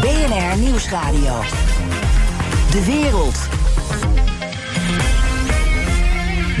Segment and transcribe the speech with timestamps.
[0.00, 1.40] BNR Nieuwsradio.
[2.70, 3.38] De wereld.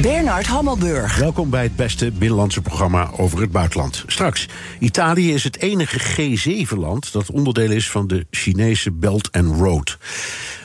[0.02, 1.16] Bernard Hammelburg.
[1.16, 4.04] Welkom bij het beste binnenlandse programma over het buitenland.
[4.06, 9.98] Straks, Italië is het enige G7-land dat onderdeel is van de Chinese Belt and Road.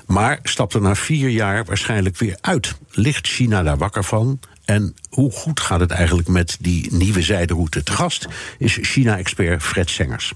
[0.07, 2.75] Maar stapt er na vier jaar waarschijnlijk weer uit.
[2.91, 4.39] Ligt China daar wakker van?
[4.65, 7.83] En hoe goed gaat het eigenlijk met die nieuwe zijderoute?
[7.83, 10.33] Te gast is China-expert Fred Sengers.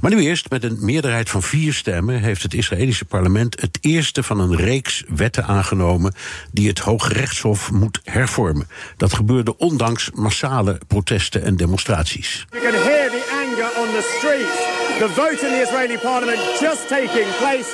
[0.00, 2.20] Maar nu eerst, met een meerderheid van vier stemmen...
[2.20, 6.14] heeft het Israëlische parlement het eerste van een reeks wetten aangenomen...
[6.52, 8.68] die het Hoge Rechtshof moet hervormen.
[8.96, 12.46] Dat gebeurde ondanks massale protesten en demonstraties.
[12.50, 14.77] You the anger on the streets.
[14.98, 17.68] The vote in the Israeli parliament just taking place.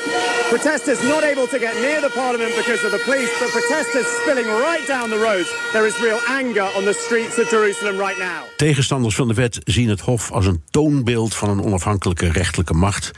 [0.49, 4.47] Protesters not able to get near the parliament because of the police, but protesters spilling
[4.47, 5.51] right down the roads.
[5.73, 8.41] There is real anger on the streets of Jerusalem right now.
[8.57, 13.13] Tegenstanders van de wet zien het Hof als een toonbeeld van een onafhankelijke rechtelijke macht.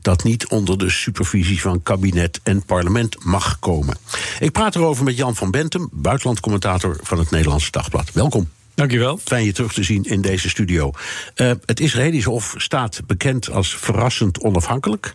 [0.00, 3.96] dat niet onder de supervisie van kabinet en parlement mag komen.
[4.38, 8.12] Ik praat erover met Jan van Bentum, buitenlandcommentator van het Nederlandse Dagblad.
[8.12, 8.48] Welkom.
[8.74, 9.18] Dankjewel.
[9.24, 10.90] Fijn je terug te zien in deze studio.
[11.36, 15.14] Uh, het Israëlische Hof staat bekend als verrassend onafhankelijk.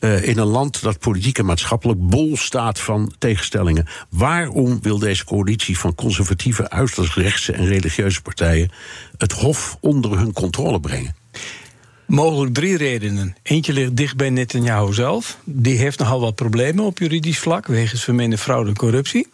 [0.00, 3.86] Uh, in een land dat politiek en maatschappelijk bol staat van tegenstellingen.
[4.08, 8.70] Waarom wil deze coalitie van conservatieve, uiterst rechtse en religieuze partijen
[9.18, 11.16] het Hof onder hun controle brengen?
[12.06, 13.36] Mogelijk drie redenen.
[13.42, 15.38] Eentje ligt dicht bij Netanyahu zelf.
[15.44, 19.28] Die heeft nogal wat problemen op juridisch vlak wegens vermeende fraude en corruptie.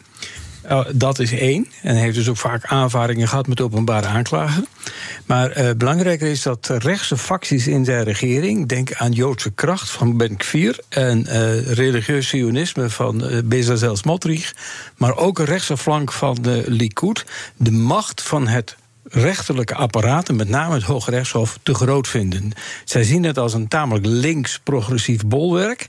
[0.69, 1.67] Uh, dat is één.
[1.81, 4.63] En heeft dus ook vaak aanvaringen gehad met openbare aanklager.
[5.25, 10.17] Maar uh, belangrijker is dat rechtse facties in zijn regering, denk aan Joodse kracht van
[10.17, 14.55] Ben Kvier en uh, religieus sionisme van uh, Bezalel Smotrich,
[14.97, 17.25] maar ook een rechtse flank van de Likud,
[17.57, 22.51] de macht van het rechterlijke apparaten, met name het Hoge Rechtshof, te groot vinden.
[22.85, 25.87] Zij zien het als een tamelijk links-progressief bolwerk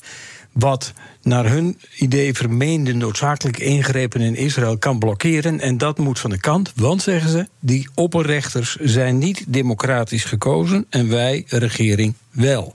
[0.52, 0.92] wat
[1.24, 5.60] naar hun idee vermeende noodzakelijke ingrepen in Israël kan blokkeren.
[5.60, 10.86] En dat moet van de kant, want zeggen ze, die opperrechters zijn niet democratisch gekozen
[10.90, 12.72] en wij, regering, wel.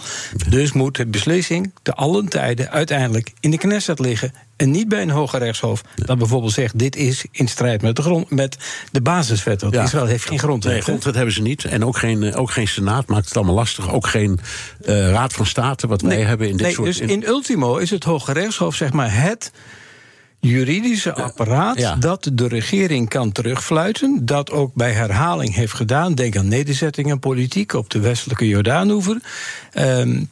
[0.50, 4.34] Dus moet de beslissing te allen tijden uiteindelijk in de Knesset liggen.
[4.56, 8.02] En niet bij een hoger rechtshof dat bijvoorbeeld zegt: dit is in strijd met de,
[8.02, 8.58] grond, met
[8.92, 9.62] de basiswet.
[9.62, 9.84] Want ja.
[9.84, 10.74] Israël heeft geen grondwet.
[10.74, 11.66] Nee, grondwet hebben ze niet.
[11.66, 13.92] En ook geen, ook geen Senaat maakt het allemaal lastig.
[13.92, 14.40] Ook geen
[14.86, 16.88] uh, Raad van State, wat nee, wij hebben in dit nee, soort.
[16.88, 18.32] Dus in ultimo is het Hoge
[18.76, 19.52] Zeg maar het
[20.40, 21.96] juridische apparaat ja.
[21.96, 24.26] dat de regering kan terugfluiten.
[24.26, 26.16] Dat ook bij herhaling heeft gedaan.
[26.16, 29.22] Denk aan nederzettingen, politiek op de westelijke Jordaanoever.
[29.74, 30.30] Um,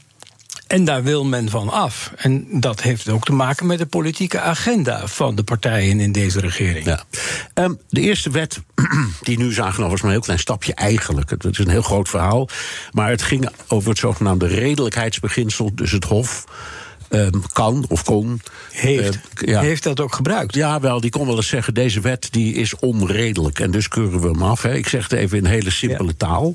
[0.68, 2.12] en daar wil men van af.
[2.16, 6.40] En dat heeft ook te maken met de politieke agenda van de partijen in deze
[6.40, 6.86] regering.
[6.86, 7.04] Ja.
[7.54, 8.62] Um, de eerste wet
[9.22, 11.30] die nu is aangenomen was maar een heel klein stapje eigenlijk.
[11.30, 12.50] Het is een heel groot verhaal.
[12.92, 15.76] Maar het ging over het zogenaamde redelijkheidsbeginsel.
[15.76, 16.46] Dus het Hof.
[17.10, 18.42] Um, kan of kon.
[18.72, 19.62] Heeft, uh, ja.
[19.62, 20.56] heeft dat ook gebruikt?
[20.56, 23.60] Ja, wel, die kon wel eens zeggen: deze wet die is onredelijk.
[23.60, 24.62] En dus keuren we hem af.
[24.62, 24.74] Hè.
[24.74, 26.14] Ik zeg het even in hele simpele ja.
[26.18, 26.54] taal.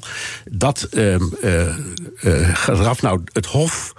[0.50, 1.76] Dat um, uh,
[2.22, 3.02] uh, eraf.
[3.02, 3.92] Nou, het Hof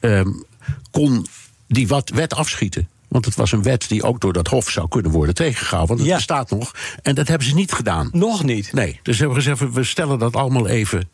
[0.00, 0.44] um,
[0.90, 1.26] kon
[1.66, 2.88] die wat wet afschieten.
[3.08, 5.88] Want het was een wet die ook door dat Hof zou kunnen worden tegengehouden.
[5.88, 6.16] Want het ja.
[6.16, 6.74] bestaat nog.
[7.02, 8.08] En dat hebben ze niet gedaan.
[8.12, 8.72] Nog niet?
[8.72, 9.00] Nee.
[9.02, 11.08] Dus hebben we gezegd: we stellen dat allemaal even,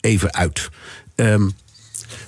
[0.00, 0.70] even uit.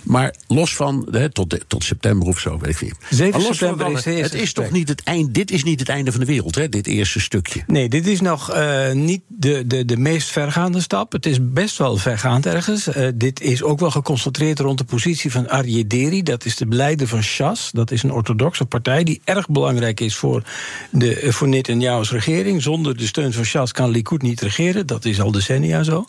[0.04, 2.96] Maar los van, hè, tot, tot september of zo, weet ik niet.
[3.10, 6.10] 7 september is het, het is toch niet het einde, dit is niet het einde
[6.10, 7.62] van de wereld, hè, dit eerste stukje.
[7.66, 11.12] Nee, dit is nog uh, niet de, de, de meest vergaande stap.
[11.12, 12.88] Het is best wel vergaand ergens.
[12.88, 16.22] Uh, dit is ook wel geconcentreerd rond de positie van Aryeh Deri.
[16.22, 17.70] Dat is de leider van Shas.
[17.72, 20.42] Dat is een orthodoxe partij die erg belangrijk is voor,
[20.90, 22.62] de, voor Netanyahu's regering.
[22.62, 24.86] Zonder de steun van Shas kan Likud niet regeren.
[24.86, 26.06] Dat is al decennia zo.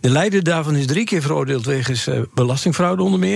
[0.00, 3.31] De leider daarvan is drie keer veroordeeld wegens uh, belastingfraude onder meer.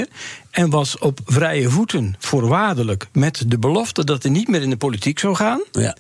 [0.51, 4.77] En was op vrije voeten voorwaardelijk met de belofte dat hij niet meer in de
[4.77, 5.63] politiek zou gaan.
[5.73, 5.97] Ja.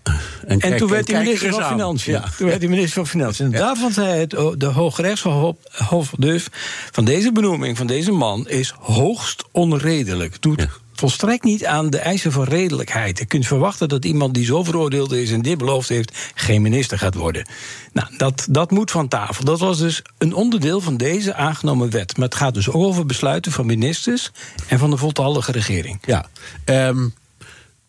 [0.46, 2.12] En, en toen werd hij minister van Financiën.
[2.12, 2.24] Ja.
[2.36, 3.44] Toen werd hij minister van Financiën.
[3.44, 3.58] En ja.
[3.58, 6.46] daarvan zei het, de Hooggerechtshof dus
[6.90, 10.42] van deze benoeming van deze man is hoogst onredelijk.
[10.42, 13.18] Doet volstrekt niet aan de eisen van redelijkheid.
[13.18, 16.98] Je kunt verwachten dat iemand die zo veroordeeld is en dit beloofd heeft, geen minister
[16.98, 17.46] gaat worden.
[17.92, 19.44] Nou, dat, dat moet van tafel.
[19.44, 22.16] Dat was dus een onderdeel van deze aangenomen wet.
[22.16, 24.30] Maar het gaat dus ook over besluiten van ministers
[24.68, 25.98] en van de voltallige regering.
[26.04, 26.26] Ja.
[26.64, 27.14] Um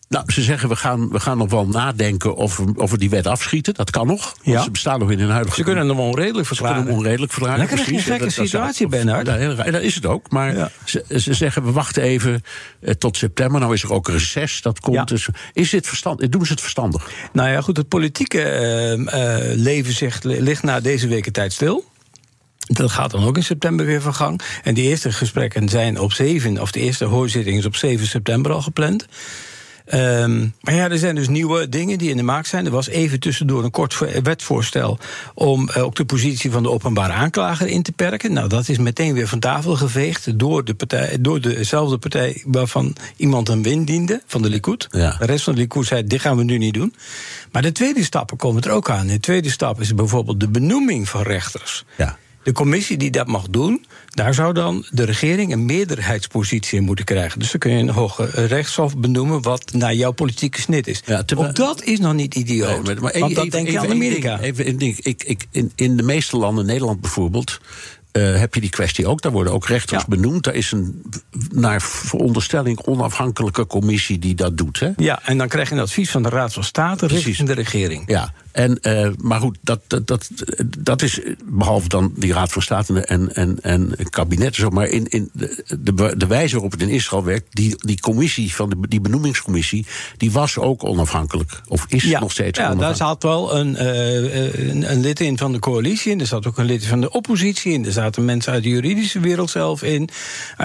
[0.09, 3.09] nou, ze zeggen we gaan, we gaan nog wel nadenken of we, of we die
[3.09, 3.74] wet afschieten.
[3.74, 4.36] Dat kan nog.
[4.42, 4.62] Ja.
[4.62, 5.56] Ze bestaan nog in hun huidige.
[5.56, 6.75] Ze kunnen hem onredelijk verklaren.
[6.75, 7.59] Ze kunnen hem onredelijk verklaren.
[7.59, 8.06] Lekker precies.
[8.06, 9.25] een gekke situatie, Bernard.
[9.25, 10.31] Dat, dat is het ook.
[10.31, 12.42] Maar ze, ze, zeggen we wachten even
[12.80, 13.59] eh, tot september.
[13.59, 14.62] Nou is er ook reces.
[14.62, 14.95] Dat komt.
[14.95, 15.04] Ja.
[15.04, 17.10] Dus is dit verstand, doen ze het verstandig?
[17.33, 17.77] Nou ja, goed.
[17.77, 21.86] Het politieke uh, uh, leven zegt, ligt na deze weken tijd stil.
[22.60, 24.42] Dat gaat dan ook in september weer van gang.
[24.63, 28.51] En de eerste gesprekken zijn op 7, of de eerste hoorzitting is op 7 september
[28.51, 29.07] al gepland.
[29.94, 32.66] Um, maar ja, er zijn dus nieuwe dingen die in de maak zijn.
[32.66, 35.00] Er was even tussendoor een kort wetvoorstel
[35.34, 38.34] om uh, ook de positie van de openbare aanklager in te perken.
[38.34, 42.95] Nou, dat is meteen weer van tafel geveegd door, de partij, door dezelfde partij waarvan
[43.16, 44.88] iemand een win diende, van de Likud.
[44.92, 45.16] Ja.
[45.19, 46.94] De rest van de Likud zei: dit gaan we nu niet doen.
[47.51, 49.07] Maar de tweede stappen komen er ook aan.
[49.07, 51.86] De tweede stap is bijvoorbeeld de benoeming van rechters.
[51.98, 52.18] Ja.
[52.48, 57.06] De commissie die dat mag doen, daar zou dan de regering een meerderheidspositie in moeten
[57.06, 57.40] krijgen.
[57.40, 61.02] Dus dan kun je een hoge rechtshof benoemen wat naar jouw politieke snit is.
[61.06, 62.84] Ja, Ook dat is nog niet idioot.
[62.84, 64.40] Nee, maar, want dat denk je aan Amerika.
[64.40, 67.60] Even, even, ik, ik, in, in de meeste landen, Nederland bijvoorbeeld.
[68.12, 69.22] Uh, heb je die kwestie ook.
[69.22, 70.44] Daar worden ook rechters benoemd.
[70.44, 71.04] Daar is een
[71.52, 74.80] naar veronderstelling onafhankelijke commissie die dat doet.
[74.80, 74.90] Hè?
[74.98, 78.04] Ja, en dan krijg je een advies van de Raad van State richting de regering.
[78.06, 80.30] Ja, en, uh, maar goed, dat, dat, dat,
[80.77, 85.07] dat is behalve dan die Raad van State en, en, en kabinet zo, maar in,
[85.07, 89.01] in de, de, wijze waarop het in Israël werkt, die, die commissie van de, die
[89.01, 89.86] benoemingscommissie,
[90.18, 91.62] die was ook onafhankelijk.
[91.68, 95.38] Of is ja, nog steeds ja, daar zat wel een, uh, een, een, lid in
[95.38, 98.25] van de coalitie in, er zat ook een lid van de oppositie in, er zaten
[98.25, 100.10] mensen uit de juridische wereld zelf in.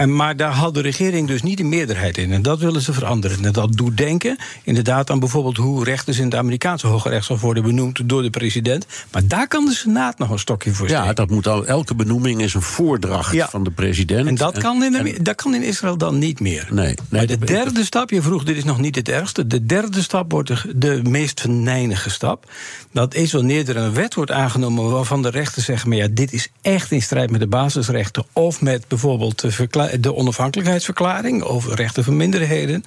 [0.07, 2.33] maar daar had de regering dus niet de meerderheid in.
[2.33, 3.45] En dat willen ze veranderen.
[3.45, 7.63] En dat doet denken inderdaad aan bijvoorbeeld hoe rechters in het Amerikaanse Hoge Rechtshof worden
[7.63, 8.87] benoemd door de president.
[9.11, 11.07] Maar daar kan de Senaat nog een stokje voor steken.
[11.07, 14.27] Ja, dat moet al, elke benoeming is een voordracht van de president.
[14.27, 16.69] En dat, kan in, dat kan in Israël dan niet meer.
[16.71, 19.47] Nee, nee maar de derde stap, je vroeg, dit is nog niet het ergste.
[19.47, 22.51] De derde stap wordt de, de meest venijnige stap.
[22.93, 26.33] Dat is wanneer er een wet wordt aangenomen waarvan de rechten zeggen: maar ja, dit
[26.33, 28.25] is echt in strijd met de basisrechten.
[28.33, 32.85] Of met bijvoorbeeld de, de onafhankelijkheidsverklaring over rechten van minderheden.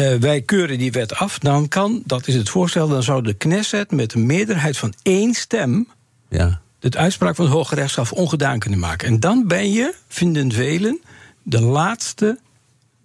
[0.00, 3.34] Uh, wij keuren die wet af, dan kan, dat is het voorstel, dan zou de
[3.34, 5.88] Knesset met een meerderheid van één stem.
[6.28, 6.60] Ja.
[6.80, 9.08] het uitspraak van het Hoge Rechtshof ongedaan kunnen maken.
[9.08, 11.00] En dan ben je, vinden velen,
[11.42, 12.38] de laatste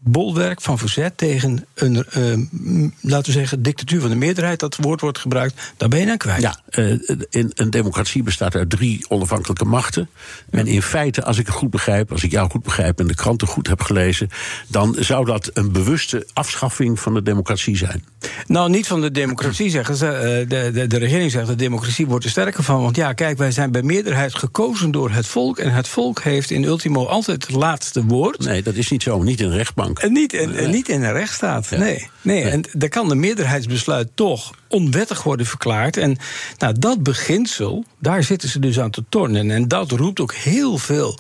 [0.03, 5.01] bolwerk van verzet tegen een, uh, laten we zeggen, dictatuur van de meerderheid, dat woord
[5.01, 6.41] wordt gebruikt, daar ben je dan kwijt.
[6.41, 6.99] Ja, uh,
[7.29, 10.09] in een democratie bestaat uit drie onafhankelijke machten.
[10.49, 13.15] En in feite, als ik het goed begrijp, als ik jou goed begrijp en de
[13.15, 14.29] kranten goed heb gelezen,
[14.67, 18.03] dan zou dat een bewuste afschaffing van de democratie zijn.
[18.47, 20.05] Nou, niet van de democratie zeggen ze.
[20.05, 22.81] Uh, de, de, de regering zegt de democratie wordt er sterker van.
[22.81, 25.57] Want ja, kijk, wij zijn bij meerderheid gekozen door het volk.
[25.57, 28.39] En het volk heeft in ultimo altijd het laatste woord.
[28.39, 29.23] Nee, dat is niet zo.
[29.23, 29.90] Niet in een rechtbank.
[29.99, 31.69] En niet in, niet in een rechtsstaat.
[31.69, 32.07] Nee.
[32.21, 32.43] nee.
[32.43, 35.97] En dan kan de meerderheidsbesluit toch onwettig worden verklaard.
[35.97, 36.17] En
[36.57, 39.51] nou, dat beginsel, daar zitten ze dus aan te tornen.
[39.51, 41.19] En dat roept ook heel veel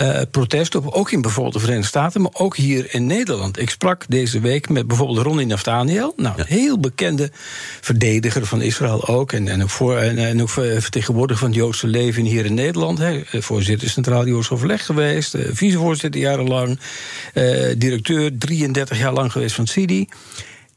[0.00, 0.86] uh, protest op.
[0.86, 3.58] Ook in bijvoorbeeld de Verenigde Staten, maar ook hier in Nederland.
[3.58, 6.12] Ik sprak deze week met bijvoorbeeld Ronnie Naftaniel.
[6.16, 7.30] Nou, een heel bekende
[7.80, 9.32] verdediger van Israël ook.
[9.32, 12.98] En, en, ook, voor, en, en ook vertegenwoordiger van het Joodse leven hier in Nederland.
[12.98, 13.22] He.
[13.30, 15.34] Voorzitter Centraal Joods Overleg geweest.
[15.34, 16.78] Uh, vicevoorzitter jarenlang.
[17.34, 20.08] Uh, directeur 33 jaar lang geweest van CIDI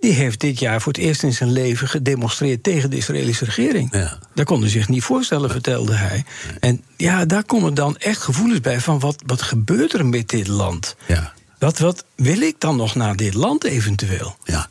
[0.04, 3.94] die heeft dit jaar voor het eerst in zijn leven gedemonstreerd tegen de Israëlische regering.
[3.94, 4.20] Ja.
[4.34, 6.26] Dat kon hij zich niet voorstellen, vertelde hij.
[6.60, 10.48] En ja, daar komen dan echt gevoelens bij van wat, wat gebeurt er met dit
[10.48, 10.96] land?
[11.08, 11.34] Ja.
[11.60, 14.38] Wat, wat wil ik dan nog naar dit land eventueel?
[14.44, 14.70] Ja.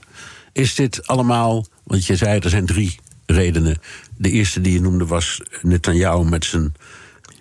[0.52, 3.80] Is dit allemaal, want je zei er zijn drie redenen.
[4.16, 6.74] De eerste die je noemde was Netanyahu met zijn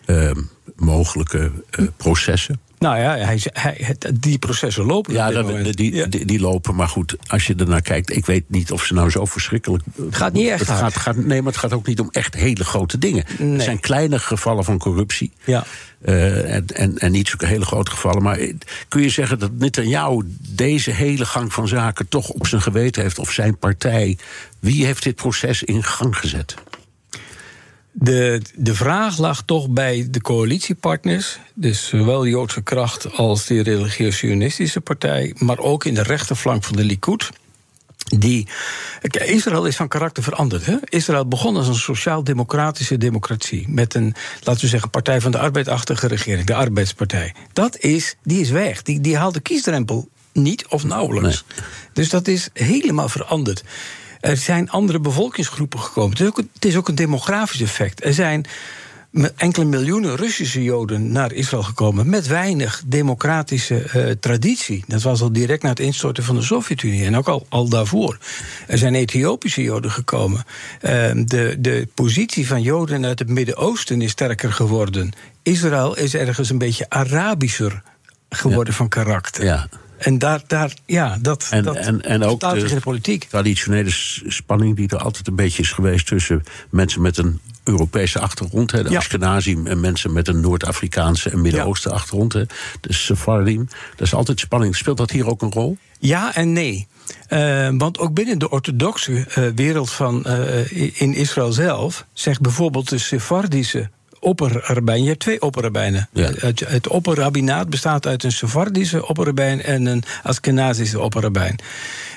[0.05, 0.31] uh,
[0.75, 2.59] mogelijke uh, processen.
[2.81, 5.13] Nou ja, hij, hij, die processen lopen.
[5.13, 6.75] Ja, dat, die, die, die, lopen.
[6.75, 9.83] Maar goed, als je ernaar kijkt, ik weet niet of ze nou zo verschrikkelijk.
[9.95, 10.59] Het gaat niet echt.
[10.59, 13.25] Het gaat, gaat, nee, maar het gaat ook niet om echt hele grote dingen.
[13.39, 15.31] Er zijn kleine gevallen van corruptie.
[15.43, 15.63] Ja.
[16.05, 18.23] Uh, en, en, en, niet zulke hele grote gevallen.
[18.23, 18.39] Maar
[18.87, 23.19] kun je zeggen dat Netanyahu deze hele gang van zaken toch op zijn geweten heeft,
[23.19, 24.17] of zijn partij?
[24.59, 26.55] Wie heeft dit proces in gang gezet?
[27.91, 33.63] De, de vraag lag toch bij de coalitiepartners, dus zowel de Joodse kracht als de
[33.63, 37.29] religieus-sionistische partij, maar ook in de rechterflank van de Likud.
[38.17, 38.47] Die,
[39.11, 40.65] Israël is van karakter veranderd.
[40.65, 40.75] Hè?
[40.83, 43.69] Israël begon als een sociaal-democratische democratie.
[43.69, 47.33] Met een, laten we zeggen, partij van de arbeidachtige regering, de arbeidspartij.
[47.53, 48.81] Dat is, die is weg.
[48.81, 51.43] Die, die haalt de kiesdrempel niet of nauwelijks.
[51.93, 53.63] Dus dat is helemaal veranderd.
[54.21, 56.11] Er zijn andere bevolkingsgroepen gekomen.
[56.11, 58.05] Het is, ook, het is ook een demografisch effect.
[58.05, 58.45] Er zijn
[59.35, 62.09] enkele miljoenen Russische Joden naar Israël gekomen.
[62.09, 64.83] met weinig democratische uh, traditie.
[64.87, 68.17] Dat was al direct na het instorten van de Sovjet-Unie en ook al, al daarvoor.
[68.67, 70.43] Er zijn Ethiopische Joden gekomen.
[70.81, 70.89] Uh,
[71.25, 75.11] de, de positie van Joden uit het Midden-Oosten is sterker geworden.
[75.43, 77.81] Israël is ergens een beetje Arabischer
[78.29, 78.77] geworden Ja.
[78.77, 79.43] van karakter.
[79.43, 79.67] Ja.
[80.01, 83.23] En daar, daar, ja, dat, En, dat en, en ook in de de politiek.
[83.23, 83.89] traditionele
[84.27, 88.83] spanning die er altijd een beetje is geweest tussen mensen met een Europese achtergrond, hè,
[88.83, 88.97] de Ja.
[88.97, 92.43] Ashkenazim, en mensen met een Noord-Afrikaanse en Midden-Oosten achtergrond, hè,
[92.81, 93.67] de Sephardim.
[93.95, 94.75] Dat is altijd spanning.
[94.75, 95.77] Speelt dat hier ook een rol?
[95.99, 96.87] Ja en nee.
[97.27, 102.05] Eh, want ook binnen de orthodoxe eh, wereld van, eh, in Israël zelf...
[102.13, 103.89] zegt bijvoorbeeld de Sephardische
[104.21, 105.01] opperrabijn...
[105.01, 106.09] je hebt twee opperrabijnen.
[106.13, 106.31] Ja.
[106.35, 109.63] Het, het opperrabbinaat bestaat uit een Sephardische opperrabijn...
[109.63, 111.55] en een Askenazische opperrabijn.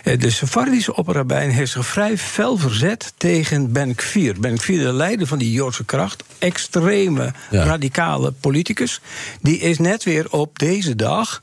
[0.04, 4.40] Eh, De Sephardische opperrabijn heeft zich vrij fel verzet tegen Ben Kfir.
[4.40, 6.22] Ben Kfir, de leider van die Joodse kracht...
[6.38, 7.62] extreme, Ja.
[7.64, 9.00] radicale politicus...
[9.40, 11.42] die is net weer op deze dag...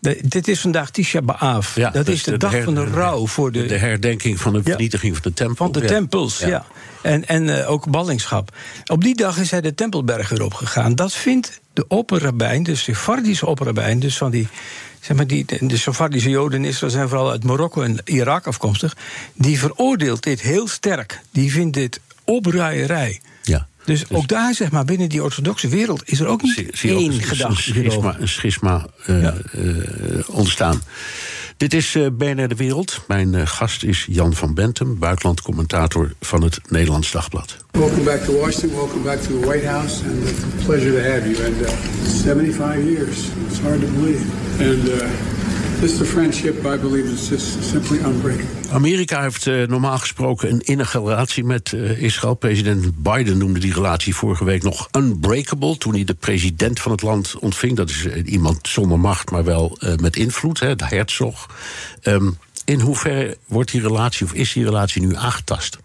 [0.00, 1.74] De- dit is vandaag Tisha B'Av.
[1.74, 4.58] dat dus is de, dag her- van de rouw voor de, de herdenking van de
[4.58, 4.64] Ja.
[4.64, 5.56] vernietiging van de tempel.
[5.56, 6.38] van de tempels.
[6.38, 6.66] Ja.
[7.02, 8.56] En, en eh, ook ballingschap.
[8.86, 10.94] Op die dag is hij de Tempelberg weer opgegaan.
[10.94, 13.98] Dat vindt de opperrabijn, de Sephardische opperrabijn...
[14.00, 14.48] dus van die,
[15.00, 18.96] zeg maar die, de Sephardische Joden in Israël zijn vooral uit Marokko en Irak afkomstig...
[19.34, 21.20] die veroordeelt dit heel sterk.
[21.30, 23.20] Die vindt dit opruierij.
[23.42, 23.68] Ja.
[23.84, 26.02] Dus, ook daar, zeg maar, binnen die orthodoxe wereld...
[26.04, 29.34] is er ook niet Zie, zie je ook één gedachte schisma, een schisma eh, Ja.
[29.52, 29.62] eh,
[30.28, 30.82] ontstaan.
[31.56, 33.00] Dit is eh BNR De Wereld.
[33.08, 37.56] Mijn gast is Jan van Bentum, buitenlandcommentator van het Nederlands Dagblad.
[37.70, 38.70] Welcome back to Washington.
[38.78, 40.04] Welcome back to the White House.
[40.04, 41.44] And it's a pleasure to have you.
[41.46, 41.68] And uh,
[42.22, 43.18] 75 years.
[43.48, 44.20] It's hard to believe.
[44.58, 45.39] And uh,
[45.80, 48.70] this friendship I believe is just simply unbreakable.
[48.72, 52.34] Amerika heeft eh, normaal gesproken een innige relatie met eh, Israël.
[52.34, 55.78] President Biden noemde die relatie vorige week nog unbreakable.
[55.78, 57.76] toen hij de president van het land ontving.
[57.76, 61.46] Dat is eh, iemand zonder macht, maar wel eh, met invloed, hè, de Herzog.
[62.02, 62.30] Ehm,
[62.64, 65.78] in hoeverre wordt die relatie, of is die relatie nu aangetast?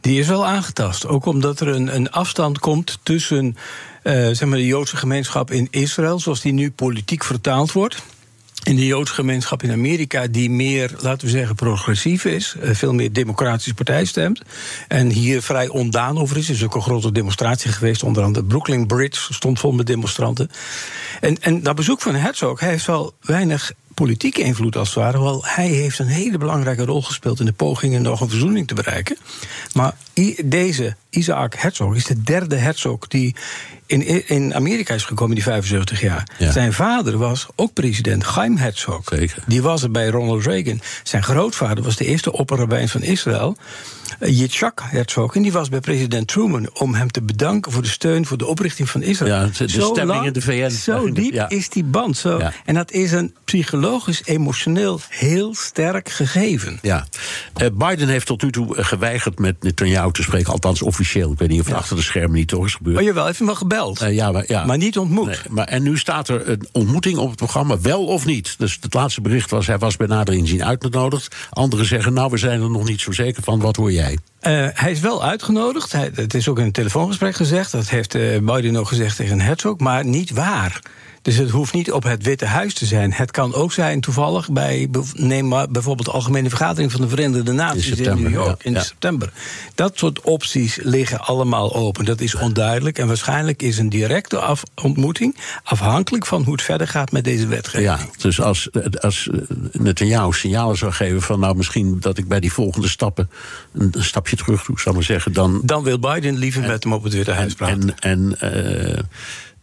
[0.00, 1.06] Die is wel aangetast.
[1.06, 3.56] Ook omdat er een, een afstand komt tussen
[4.02, 8.02] eh, zeg maar de Joodse gemeenschap in Israël, zoals die nu politiek vertaald wordt.
[8.62, 12.54] En de Joodse gemeenschap in Amerika, die meer, laten we zeggen, progressief is.
[12.60, 14.42] eh, Veel meer democratische partij stemt.
[14.88, 16.48] En hier vrij ondaan over is.
[16.48, 18.02] Er is ook een grote demonstratie geweest.
[18.02, 20.50] Onder andere Brooklyn Bridge stond vol met demonstranten.
[21.20, 25.22] En, en dat bezoek van Herzog, hij heeft wel weinig politieke invloed als het ware.
[25.22, 28.74] Wel, hij heeft een hele belangrijke rol gespeeld in de pogingen nog een verzoening te
[28.74, 29.16] bereiken.
[29.74, 29.94] Maar
[30.44, 33.34] deze Isaac Herzog is de derde Herzog die
[33.86, 36.28] in, in Amerika is gekomen die 75 jaar.
[36.38, 36.52] Ja.
[36.52, 39.00] Zijn vader was ook president, Chaim Herzog.
[39.04, 39.42] Zeker.
[39.46, 40.80] Die was er bij Ronald Reagan.
[41.02, 43.56] Zijn grootvader was de eerste opperrabijn van Israël.
[44.18, 45.36] eh, Yitzhak Herzog.
[45.36, 48.46] En die was bij president Truman om hem te bedanken voor de steun voor de
[48.46, 49.34] oprichting van Israël.
[49.34, 50.70] Ja, de- Zo stemming lang, in de VN.
[50.70, 51.48] Zo diep Ja.
[51.48, 52.16] is die band.
[52.16, 52.38] Zo.
[52.38, 52.52] Ja.
[52.64, 56.78] En dat is een psychologisch, emotioneel heel sterk gegeven.
[56.82, 57.06] Ja,
[57.54, 61.32] Eh, Biden heeft tot nu toe eh, geweigerd met Netanyahu te spreken, althans officieel.
[61.32, 62.94] Ik weet niet of het achter de schermen niet toch is gebeurd.
[62.96, 63.81] Maar jawel, heeft hem wel gebeld.
[63.90, 64.64] Eh, ja, maar, ja.
[64.64, 65.26] Maar niet ontmoet.
[65.26, 68.54] Nee, maar, en nu staat er een ontmoeting op het programma, wel of niet.
[68.58, 71.36] Dus het laatste bericht was, hij was bij nader inzien uitgenodigd.
[71.50, 73.60] Anderen zeggen, nou, we zijn er nog niet zo zeker van.
[73.60, 74.18] Wat hoor jij?
[74.40, 75.92] Eh, hij is wel uitgenodigd.
[75.92, 77.72] Hij, het is ook in een telefoongesprek gezegd.
[77.72, 79.78] Dat heeft eh, Biden ook gezegd tegen Herzog.
[79.78, 80.80] Maar niet waar.
[81.22, 83.12] Dus het hoeft niet op het Witte Huis te zijn.
[83.12, 87.52] Het kan ook zijn toevallig bij neem maar bijvoorbeeld de Algemene Vergadering van de Verenigde
[87.52, 88.82] Naties in, New York ja, in ja.
[88.82, 89.32] september.
[89.74, 92.04] Dat soort opties liggen allemaal open.
[92.04, 92.98] Dat is onduidelijk.
[92.98, 97.46] En waarschijnlijk is een directe af- ontmoeting afhankelijk van hoe het verder gaat met deze
[97.46, 97.88] wetgeving.
[97.88, 98.68] Ja, dus als,
[99.00, 99.40] als eh,
[99.72, 103.30] Netanyahu signalen zou geven van, nou, misschien dat ik bij die volgende stappen
[103.72, 105.60] een, stapje terug doe, zou ik maar zeggen, dan.
[105.64, 107.94] Dan wil Biden liever met hem op het Witte Huis praten.
[107.98, 109.00] En, en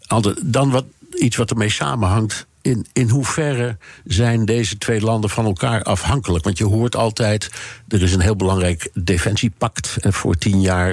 [0.08, 0.86] eh, dan wat,
[1.16, 2.48] iets wat ermee samenhangt.
[2.62, 6.44] In, in hoeverre zijn deze twee landen van elkaar afhankelijk?
[6.44, 7.50] Want je hoort altijd,
[7.88, 10.90] er is een heel belangrijk defensiepact eh, voor tien jaar.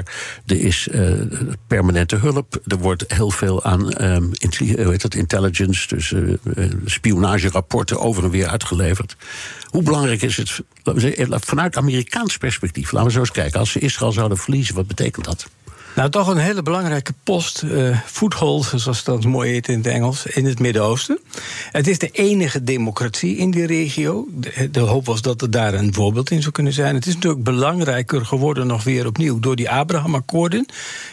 [0.46, 1.12] Er is eh,
[1.66, 2.60] permanente hulp.
[2.66, 8.00] Er wordt heel veel aan ehm, intelli- hoe heet dat, intelligence, dus eh, eh, spionagerapporten
[8.00, 9.16] over en weer uitgeleverd.
[9.70, 10.60] Hoe belangrijk is het,
[11.44, 13.60] vanuit Amerikaans perspectief, laten we zo eens kijken.
[13.60, 15.46] Als ze Israël zouden verliezen, wat betekent dat?
[15.96, 20.26] Nou, toch een hele belangrijke post, eh foothold, zoals dat mooi heet in het Engels,
[20.26, 21.18] in het Midden-Oosten.
[21.70, 24.26] Het is de enige democratie in die regio.
[24.34, 26.94] De, de, hoop was dat er daar een voorbeeld in zou kunnen zijn.
[26.94, 30.66] Het is natuurlijk belangrijker geworden, nog weer opnieuw, door die Abraham-akkoorden.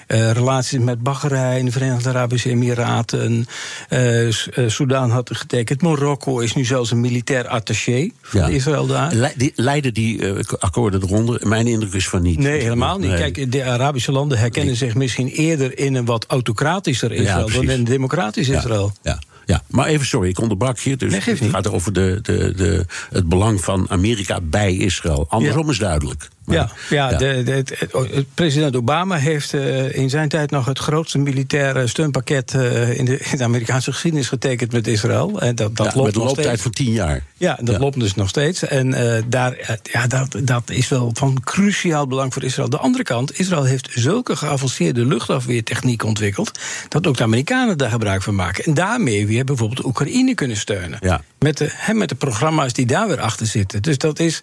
[0.08, 3.48] Uh, relaties met Bahrein, Verenigde Arabische Emiraten,
[3.90, 4.32] uh,
[4.68, 5.82] Soudaan had getekend.
[5.82, 8.48] Marokko is nu zelfs een militair attaché van ja.
[8.48, 9.14] Israël daar.
[9.14, 10.28] Le die, leiden die
[10.60, 11.48] akkoorden eronder?
[11.48, 12.38] Mijn indruk is van niet.
[12.38, 13.10] Nee, helemaal niet.
[13.10, 13.32] Nee.
[13.32, 17.64] Kijk, de Arabische landen herkennen zich misschien eerder in een wat autocratischer Israël ja, dan
[17.64, 18.92] in een democratisch Israël.
[19.02, 19.20] Ja.
[19.46, 20.96] Ja, maar even sorry, ik onderbrak je.
[20.96, 25.26] Dus nee, het gaat over de, de, de, het belang van Amerika bij Israël.
[25.30, 25.72] Andersom ja.
[25.72, 26.30] is duidelijk.
[26.46, 27.18] Maar, ja, ja, ja.
[27.18, 32.54] De, de, de, president Obama heeft uh, in zijn tijd nog het grootste militaire steunpakket
[32.54, 35.42] uh, in, de, in de Amerikaanse geschiedenis getekend met Israël.
[35.42, 37.24] En dat, dat ja, loopt met een looptijd van tien jaar.
[37.38, 38.64] Ja, dat loopt dus nog steeds.
[38.64, 42.70] En uh, daar, ja, dat, dat is wel van cruciaal belang voor Israël.
[42.70, 46.60] De andere kant, Israël heeft zulke geavanceerde luchtafweertechniek ontwikkeld.
[46.90, 48.64] dat ook de Amerikanen daar gebruik van maken.
[48.64, 51.00] En daarmee weer bijvoorbeeld Oekraïne kunnen steunen.
[51.02, 51.22] Ja.
[51.40, 53.82] Met, de, he, met de programma's die daar weer achter zitten.
[53.82, 54.42] Dus dat is,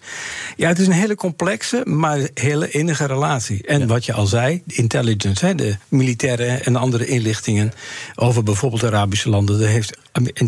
[0.55, 3.63] ja, het is een hele complexe, maar hele innige relatie.
[3.67, 3.85] En ja.
[3.85, 7.71] wat je al zei, de intelligence, hè, de militaire en andere inlichtingen
[8.15, 9.61] over bijvoorbeeld Arabische landen.
[9.61, 9.97] Er, heeft,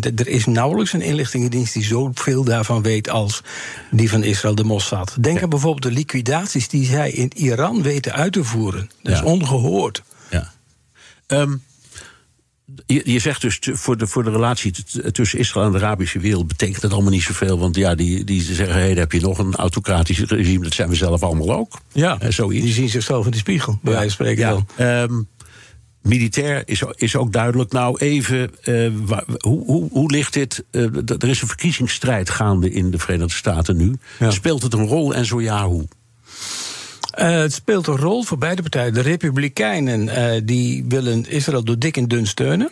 [0.00, 3.42] er is nauwelijks een inlichtingendienst die zoveel daarvan weet als
[3.90, 5.16] die van Israël, de Mossad.
[5.20, 5.42] Denk ja.
[5.42, 8.90] aan bijvoorbeeld de liquidaties die zij in Iran weten uit te voeren.
[9.02, 10.02] Dat is ongehoord.
[10.30, 10.52] Ja.
[11.26, 11.62] Um,
[12.86, 14.74] je, je, zegt dus voor de, voor de relatie
[15.12, 17.58] tussen Israël en de Arabische wereld betekent dat allemaal niet zoveel.
[17.58, 20.64] Want ja, die, die zeggen: hé, hey, heb je nog een autocratisch regime.
[20.64, 21.80] Dat zijn we zelf allemaal ook.
[21.92, 22.64] Ja, uh, zoiets.
[22.64, 23.98] die zien zichzelf in de spiegel, bij ja.
[23.98, 24.64] wijze van spreken ja.
[24.76, 24.86] dan.
[25.10, 25.28] Um,
[26.02, 27.72] militair is, is ook duidelijk.
[27.72, 30.64] Nou, even, uh, waar, hoe, hoe, hoe ligt dit?
[30.70, 33.96] Uh, er is een verkiezingsstrijd gaande in de Verenigde Staten nu.
[34.18, 34.30] Ja.
[34.30, 35.86] Speelt het een rol en zo ja, hoe?
[37.18, 38.94] Uh, het speelt een rol voor beide partijen.
[38.94, 42.70] De Republikeinen uh, die willen Israël door dik en dun steunen.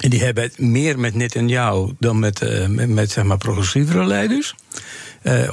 [0.00, 4.04] En die hebben het meer met Netanyahu dan met, uh, met, met zeg maar, progressievere
[4.04, 4.54] leiders.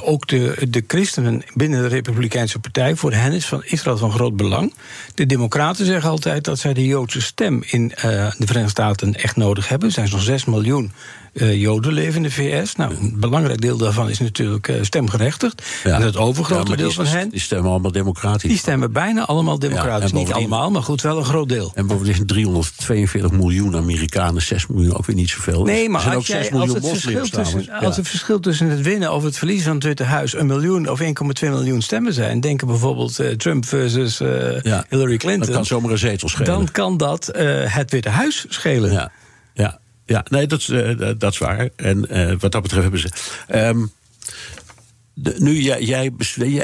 [0.00, 4.36] Ook de, de christenen binnen de Republikeinse Partij, voor hen is van Israël van groot
[4.36, 4.74] belang.
[5.14, 9.68] De Democraten zeggen altijd dat zij de Joodse stem in de Verenigde Staten echt nodig
[9.68, 9.88] hebben.
[9.88, 10.92] Er zijn zo'n 6 miljoen
[11.36, 12.76] uh, Joden leven in de VS.
[12.76, 15.62] Nou, een belangrijk deel daarvan is natuurlijk uh, stemgerechtigd.
[15.84, 15.94] Ja.
[15.94, 17.28] En het overgrote ja, deel van hen.
[17.28, 18.50] Die stemmen allemaal democratisch.
[18.50, 20.10] Die stemmen bijna allemaal democratisch.
[20.10, 21.72] Ja, Niet allemaal, maar goed, wel een groot deel.
[21.74, 25.64] En bovendien 342 miljoen Amerikanen, 6 miljoen ook weer niet zoveel.
[25.64, 28.40] Nee, maar zijn als, ook 6 jij, miljoen als, het moslims tussen, als het verschil
[28.40, 31.06] tussen het winnen of het verliezen van het Witte Huis een miljoen of 1,2
[31.40, 34.18] miljoen stemmen zijn, denken bijvoorbeeld uh, Trump versus
[34.88, 35.46] Hillary Clinton.
[35.46, 36.46] Dan kan zomamer een zetel schelen.
[36.46, 37.30] Dan kan dat
[37.68, 38.92] het Witte Huis schelen.
[38.92, 39.10] Ja.
[39.54, 39.80] ja.
[40.06, 41.68] Ja, nee, dat, uh, dat is waar.
[41.76, 43.10] En uh, wat dat betreft hebben ze.
[43.54, 43.92] Um,
[45.18, 46.12] de, nu, jij, jij,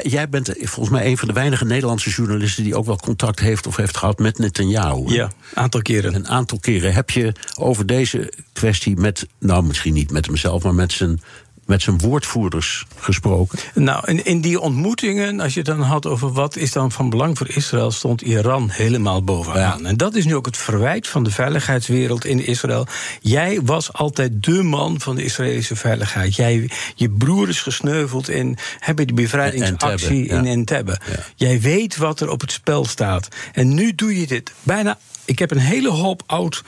[0.03, 3.67] jij, bent volgens mij een van de weinige Nederlandse journalisten die ook wel contact heeft
[3.67, 5.13] of heeft gehad met Netanyahu.
[5.13, 6.15] Ja, een aantal keren.
[6.15, 6.93] Een aantal keren.
[6.93, 11.21] Heb je over deze kwestie met, nou misschien niet met hemzelf, maar met zijn
[11.65, 13.59] met zijn woordvoerders gesproken?
[13.73, 17.09] Nou, in, in, die ontmoetingen, als je het dan had over wat is dan van
[17.09, 19.81] belang voor Israël, stond Iran helemaal bovenaan.
[19.81, 19.87] Ja.
[19.87, 22.87] En dat is nu ook het verwijt van de veiligheidswereld in Israël.
[23.21, 26.35] Jij was altijd de man van de Israëlische veiligheid.
[26.35, 30.99] Jij, je broer is gesneuveld in hebben die bevrijdingsactie in Entebbe.
[31.11, 31.19] Ja.
[31.35, 33.27] Jij weet wat er op het spel staat.
[33.53, 34.97] En nu doe je dit bijna.
[35.25, 36.63] Ik heb een hele hoop oud.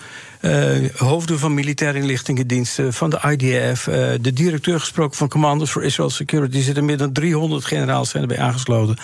[0.46, 5.84] Uh, hoofden van militaire inlichtingendiensten, van de IDF, uh, de directeur gesproken van Commanders for
[5.84, 6.58] Israel Security.
[6.58, 8.98] Er zitten meer dan 300 generaals zijn erbij aangesloten.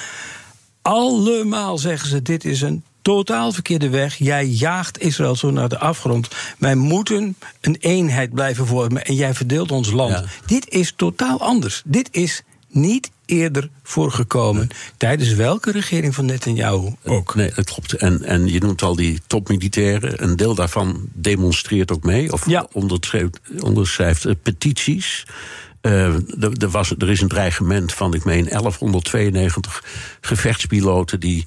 [0.81, 4.15] Allemaal zeggen ze: dit is een totaal verkeerde weg.
[4.15, 6.27] Jij jaagt Israël zo naar de afgrond.
[6.57, 10.11] Wij moeten een eenheid blijven vormen en jij verdeelt ons land.
[10.11, 10.23] Ja.
[10.45, 11.81] Dit is totaal anders.
[11.85, 14.67] Dit is niet eerder voorgekomen.
[14.67, 14.77] Nee.
[14.97, 17.35] Tijdens welke regering van Netanyahu ook?
[17.35, 17.93] Nee, dat klopt.
[17.93, 20.23] En, en je noemt al die topmilitairen.
[20.23, 22.31] Een deel daarvan demonstreert ook mee.
[22.31, 22.67] Of ja.
[22.71, 25.25] onderschrijft, onderschrijft uh, petities.
[25.81, 26.13] Uh,
[26.61, 29.83] er, was, er is een dreigement van, ik meen, 1192
[30.21, 31.45] gevechtspiloten die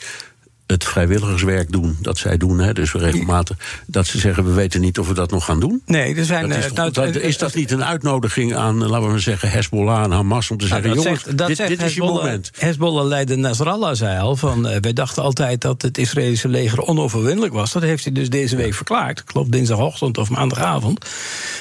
[0.66, 4.98] het vrijwilligerswerk doen dat zij doen, hè, dus regelmatig, dat ze zeggen: we weten niet
[4.98, 5.82] of we dat nog gaan doen.
[5.86, 6.48] Nee, er zijn.
[6.48, 10.04] Dat is, toch, dat, is dat niet een uitnodiging aan, laten we maar zeggen, Hezbollah
[10.04, 12.50] en Hamas om te zeggen: nou, jongens, zegt, dit, dit is je moment.
[12.58, 17.72] Hezbollah-leider Nasrallah zei al: van, uh, wij dachten altijd dat het Israëlische leger onoverwinnelijk was.
[17.72, 19.18] Dat heeft hij dus deze week verklaard.
[19.18, 21.06] Ik geloof dinsdagochtend of maandagavond.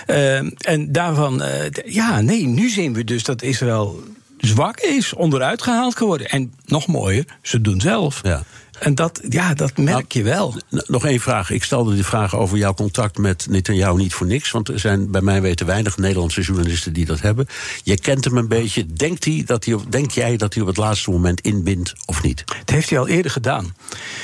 [0.08, 1.50] Uh, en daarvan, uh,
[1.86, 4.04] ja, nee, nu zien we dus dat Israël
[4.38, 6.30] zwak is, onderuit gehaald geworden.
[6.30, 8.20] En nog mooier, ze doen zelf.
[8.24, 8.44] Ja.
[8.80, 10.56] En dat, ja, dat merk je wel.
[10.70, 11.50] Nog één vraag.
[11.50, 14.52] Ik stelde die vraag over jouw contact met Netanyahu niet voor niks.
[14.52, 17.48] Want er zijn bij mij weten weinig Nederlandse journalisten die dat hebben.
[17.84, 18.86] Je kent hem een beetje.
[18.86, 22.44] Denkt hij dat hij, denk jij dat hij op het laatste moment inbindt of niet?
[22.60, 23.76] Het heeft hij al eerder gedaan.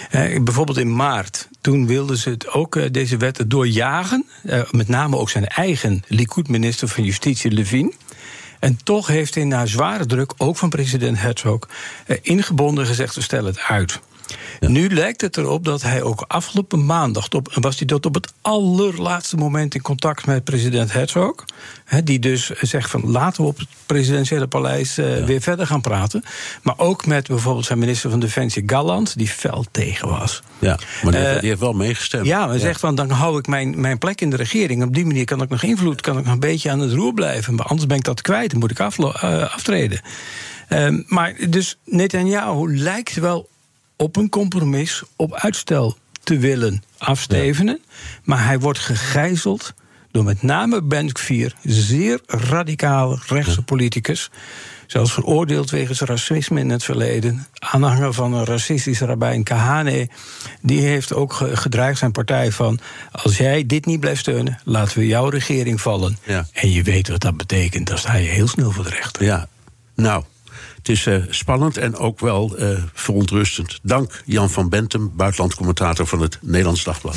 [0.10, 1.48] Eh, bijvoorbeeld in maart.
[1.62, 4.26] Toen wilden ze het ook, eh, deze wet doorjagen.
[4.44, 7.92] Eh, met name ook zijn eigen Likud-minister van Justitie, Levine.
[8.60, 11.60] En toch heeft hij na zware druk, ook van president Herzog...
[12.06, 14.00] eh, ingebonden gezegd, we stellen het uit.
[14.60, 17.30] Nu lijkt het erop dat hij ook afgelopen maandag...
[17.30, 21.46] Op, was hij tot op het allerlaatste moment in contact met president Herzog...
[22.04, 26.24] Die dus zegt van laten we op het presidentiële paleis eh, weer verder gaan praten.
[26.62, 29.18] Maar ook met bijvoorbeeld zijn minister van Defensie Galland...
[29.18, 30.42] die fel tegen was.
[30.60, 32.26] Ja, maar die, Eh, die heeft wel meegestemd.
[32.26, 34.84] Ja, maar zegt van dan hou ik mijn, mijn plek in de regering.
[34.84, 37.14] Op die manier kan ik nog invloed, kan ik nog een beetje aan het roer
[37.14, 37.56] blijven.
[37.56, 40.02] Maar anders ben ik dat kwijt, dan moet ik eh, aftreden.
[40.68, 43.50] Ehm, maar dus Netanyahu lijkt wel
[44.00, 47.82] op een compromis, op uitstel te willen afstevenen.
[48.24, 49.74] Maar hij wordt gegijzeld
[50.12, 54.30] door met name Ben Gvir, zeer radicale rechtse politicus.
[54.88, 57.48] Zelfs veroordeeld wegens racisme in het verleden.
[57.54, 60.10] Aanhanger van een racistische rabbijn Kahane.
[60.62, 62.80] Die heeft ook ge- gedreigd zijn partij van...
[63.12, 66.18] als jij dit niet blijft steunen, laten we jouw regering vallen.
[66.24, 66.48] Ja.
[66.54, 67.88] En je weet wat dat betekent.
[67.88, 69.24] Dan sta je heel snel voor de rechter.
[69.24, 69.48] Ja,
[69.96, 70.24] nou,
[70.80, 73.80] het is eh, spannend en ook wel eh, verontrustend.
[73.82, 77.16] Dank Jan van Bentum, buitenlandcommentator van het Nederlands Dagblad.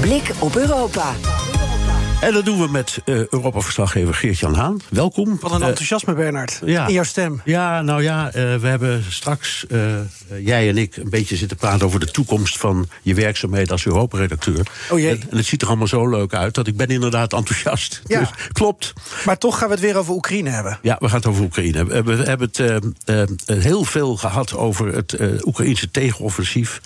[0.00, 1.14] Blik op Europa.
[2.20, 4.80] En dat doen we met eh Europa-verslaggever Geert-Jan Haan.
[4.90, 5.38] Welkom.
[5.40, 6.60] Wat een Eh, enthousiasme, Bernard.
[6.64, 6.86] ja.
[6.86, 7.40] In jouw stem.
[7.44, 9.66] Ja, nou ja, eh, we hebben straks,
[10.40, 14.66] jij en ik, een beetje zitten praten over de toekomst van je werkzaamheden als Europa-redacteur.
[14.90, 15.10] Oh jee.
[15.10, 18.02] En, en het ziet er allemaal zo leuk uit dat ik ben inderdaad enthousiast.
[18.06, 18.18] Ja.
[18.18, 18.92] Dus, klopt.
[19.24, 20.78] Maar toch gaan we het weer over Oekraïne hebben.
[20.82, 21.76] Ja, we gaan het over Oekraïne.
[21.76, 22.62] Hebben, we hebben het
[23.62, 26.80] heel veel gehad over het Oekraïnse tegenoffensief.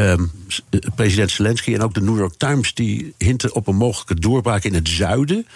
[0.00, 0.24] Ehm,
[0.70, 4.64] eh, president Zelensky en ook de New York Times die hinten op een mogelijke doorbraak
[4.64, 5.46] in het zuiden.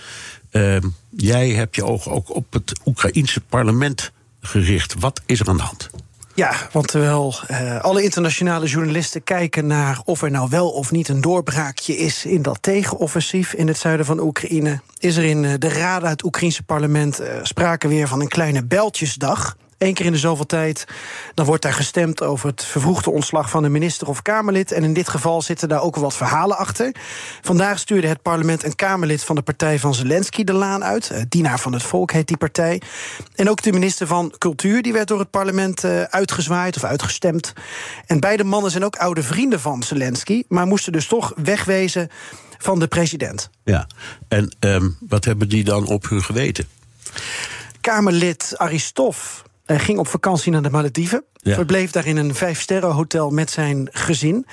[0.51, 4.95] Ehm, jij hebt je ogen ook op het Oekraïense parlement gericht.
[4.99, 5.91] Wat is er aan de hand?
[6.35, 11.09] Ja, want terwijl eh, alle internationale journalisten kijken naar of er nou wel of niet
[11.09, 15.53] een doorbraakje is in dat tegenoffensief in het zuiden van Oekraïne, is er in eh,
[15.59, 19.57] de uit het Oekraïnse parlement eh, sprake weer van een kleine beltjesdag.
[19.79, 20.85] Eén keer in de zoveel tijd.
[21.35, 24.73] Dan wordt daar gestemd over het vervroegde ontslag van een minister of Kamerlid.
[24.73, 26.95] En in dit geval zitten daar ook wat verhalen achter.
[27.43, 31.11] Vandaag stuurde het parlement een Kamerlid van de partij van Zelensky de laan uit.
[31.11, 32.83] Eh, Dienaar van het Volk heet die partij.
[33.35, 37.53] En ook de minister van Cultuur die werd door het parlement eh, uitgezwaaid of uitgestemd.
[38.07, 40.43] En beide mannen zijn ook oude vrienden van Zelensky.
[40.49, 42.11] Maar moesten dus toch wegwezen
[42.59, 43.51] van de president.
[43.65, 43.87] Ja,
[44.29, 46.69] en ehm, wat hebben die dan op hun geweten?
[47.81, 51.25] Kamerlid Aristof ging op vakantie naar de Malediven.
[51.45, 51.55] Ja.
[51.55, 54.47] Verbleef daar in een vijfsterrenhotel met zijn gezin.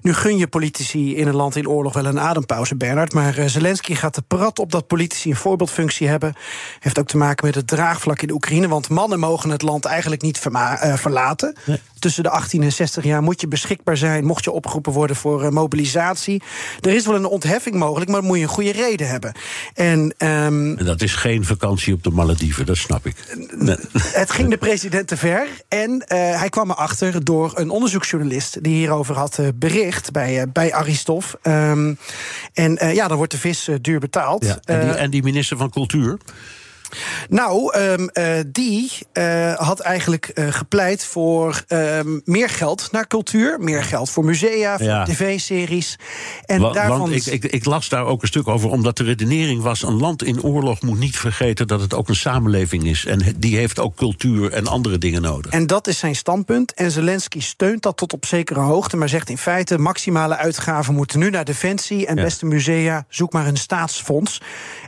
[0.00, 3.12] Nu gun je politici in een land in oorlog wel een adempauze, Bernard.
[3.12, 6.34] Maar eh, Zelensky gaat te prat op dat politici een voorbeeldfunctie hebben.
[6.80, 8.68] Heeft ook te maken met het draagvlak in de Oekraïne.
[8.68, 11.56] Want mannen mogen het land eigenlijk niet eh, verlaten.
[11.98, 14.24] Tussen de 18 en 60 jaar moet je beschikbaar zijn.
[14.24, 16.42] Mocht je opgeroepen worden voor eh, mobilisatie.
[16.80, 19.32] Er is wel een ontheffing mogelijk, maar dan moet je een goede reden hebben.
[19.74, 23.36] En ehm, En dat is geen vakantie op de Malediven, dat snap ik.
[23.50, 23.76] Nee.
[23.96, 25.46] Het ging de president te ver.
[25.68, 26.04] En
[26.38, 31.36] hij kwam erachter door een onderzoeksjournalist die hierover had eh, bericht bij, eh, bij Aristof.
[31.42, 31.94] Ehm,
[32.52, 34.44] en eh, ja, dan wordt de vis eh, duur betaald.
[34.44, 36.18] Ja, en, die, Eh, en die minister van Cultuur?
[37.28, 43.60] Nou, ehm, eh, die eh, had eigenlijk eh, gepleit voor ehm, meer geld naar cultuur,
[43.60, 45.04] meer geld voor musea, voor Ja.
[45.04, 45.98] tv-series.
[46.44, 46.98] En Wa- daarvan.
[46.98, 49.98] Want ik, ik, ik las daar ook een stuk over, omdat de redenering was: een
[50.00, 53.04] land in oorlog moet niet vergeten dat het ook een samenleving is.
[53.06, 55.52] En die heeft ook cultuur en andere dingen nodig.
[55.52, 56.74] En dat is zijn standpunt.
[56.74, 61.18] En Zelensky steunt dat tot op zekere hoogte, maar zegt in feite: maximale uitgaven moeten
[61.18, 62.06] nu naar defensie.
[62.06, 62.22] En Ja.
[62.22, 64.40] beste musea, zoek maar een staatsfonds.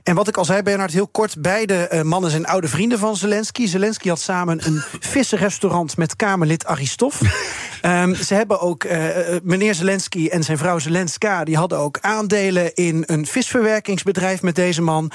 [0.02, 3.16] En wat ik al zei, Bernard, heel kort: beide eh, mannen zijn oude vrienden van
[3.16, 3.66] Zelensky.
[3.66, 7.20] Zelensky had samen een vissenrestaurant met Kamerlid Aristof.
[7.80, 11.98] Ehm, ze hebben ook, eh, eh, meneer Zelensky en zijn vrouw Zelenska, die hadden ook
[12.00, 15.10] aandelen in een visverwerkingsbedrijf met deze man.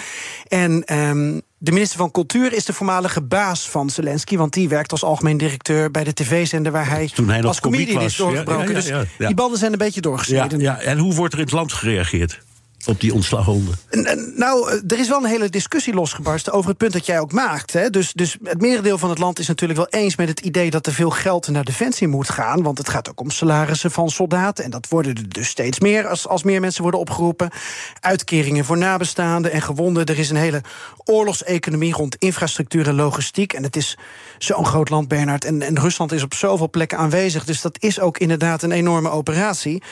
[0.48, 4.92] En ehm, de minister van Cultuur is de voormalige baas van Zelensky, want die werkt
[4.92, 8.74] als algemeen directeur bij de tv-zender waar hij, Toen hij nog als comedian is doorgebroken.
[8.74, 10.60] ja, ja, ja, Dus die banden zijn een beetje doorgesneden.
[10.60, 12.40] ja, en hoe wordt er in het land gereageerd?
[12.88, 13.76] Op die ontslaghonden?
[14.36, 17.32] Nou, eh, er is wel een hele discussie losgebarsten over het punt dat jij ook
[17.32, 17.74] maakt.
[17.74, 17.90] Hè?
[17.90, 20.88] Dus, dus het merendeel van het land is natuurlijk wel eens met het idee dat
[20.88, 22.64] er veel geld naar defensie moet gaan.
[22.64, 24.64] Want het gaat ook om salarissen van soldaten.
[24.64, 27.50] En dat worden er dus steeds meer als, als meer mensen worden opgeroepen.
[28.00, 30.06] Uitkeringen voor nabestaanden en gewonden.
[30.06, 30.62] Er is een hele
[31.06, 33.54] oorlogseconomie rond infrastructuur en logistiek.
[33.54, 33.98] En het is
[34.44, 35.46] zo'n groot land, Bernard.
[35.46, 37.46] En, en Rusland is op zoveel plekken aanwezig.
[37.46, 39.84] Dus dat is ook inderdaad een enorme operatie.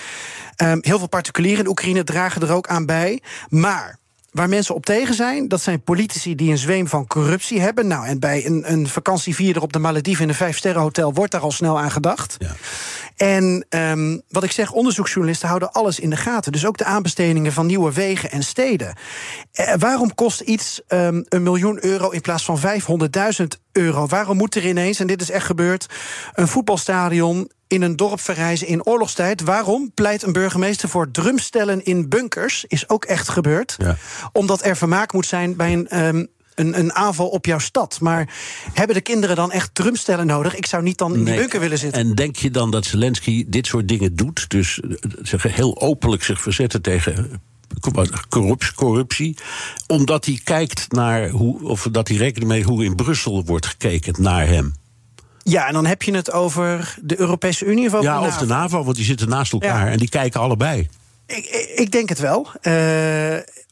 [0.58, 3.22] Um, heel veel particulieren in Oekraïne dragen er ook aan bij.
[3.50, 4.00] Maar
[4.32, 7.88] Waar mensen op tegen zijn, dat zijn politici die een zweem van corruptie hebben.
[7.88, 11.52] Nou, en bij een, een vakantievierder op de Malediven in een vijfsterrenhotel wordt daar al
[11.52, 12.36] snel aan gedacht.
[12.40, 12.56] Ja.
[13.16, 16.52] En um, wat ik zeg, onderzoeksjournalisten houden alles in de gaten.
[16.52, 18.96] Dus ook de aanbestedingen van nieuwe wegen en steden.
[19.52, 22.60] Eh, waarom kost iets um, een miljoen euro in plaats van
[23.40, 24.08] 500.000 euro?
[24.08, 25.86] Waarom moet er ineens, en dit is echt gebeurd,
[26.34, 29.42] een voetbalstadion in een dorp verrijzen in oorlogstijd.
[29.42, 32.66] Waarom pleit een burgemeester voor drumstellen in bunkers?
[32.68, 33.76] Is ook echt gebeurd.
[33.78, 33.98] Ja.
[34.32, 36.00] Omdat er vermaak moet zijn bij een.
[36.06, 38.00] Um, een, een, aanval op jouw stad.
[38.00, 38.34] Maar
[38.74, 40.56] hebben de kinderen dan echt drumstellen nodig?
[40.56, 42.02] Ik zou niet dan in die bunker willen zitten.
[42.02, 44.50] En denk je dan dat Zelensky dit soort dingen doet?
[44.50, 44.90] Dus eh,
[45.22, 47.42] zeg, heel openlijk zich verzetten tegen
[48.30, 49.38] corruptie, corruptie.
[49.88, 54.16] Omdat hij kijkt naar hoe, of dat hij rekening mee hoe in Brussel wordt gekeken
[54.18, 54.74] naar hem.
[55.44, 58.38] Ja, en dan heb je het over de Europese Unie of over ja, de of
[58.38, 60.90] de NAVO, want die zitten naast elkaar en die kijken allebei.
[61.26, 62.48] Ik, ik denk het wel.
[62.62, 62.74] Uh,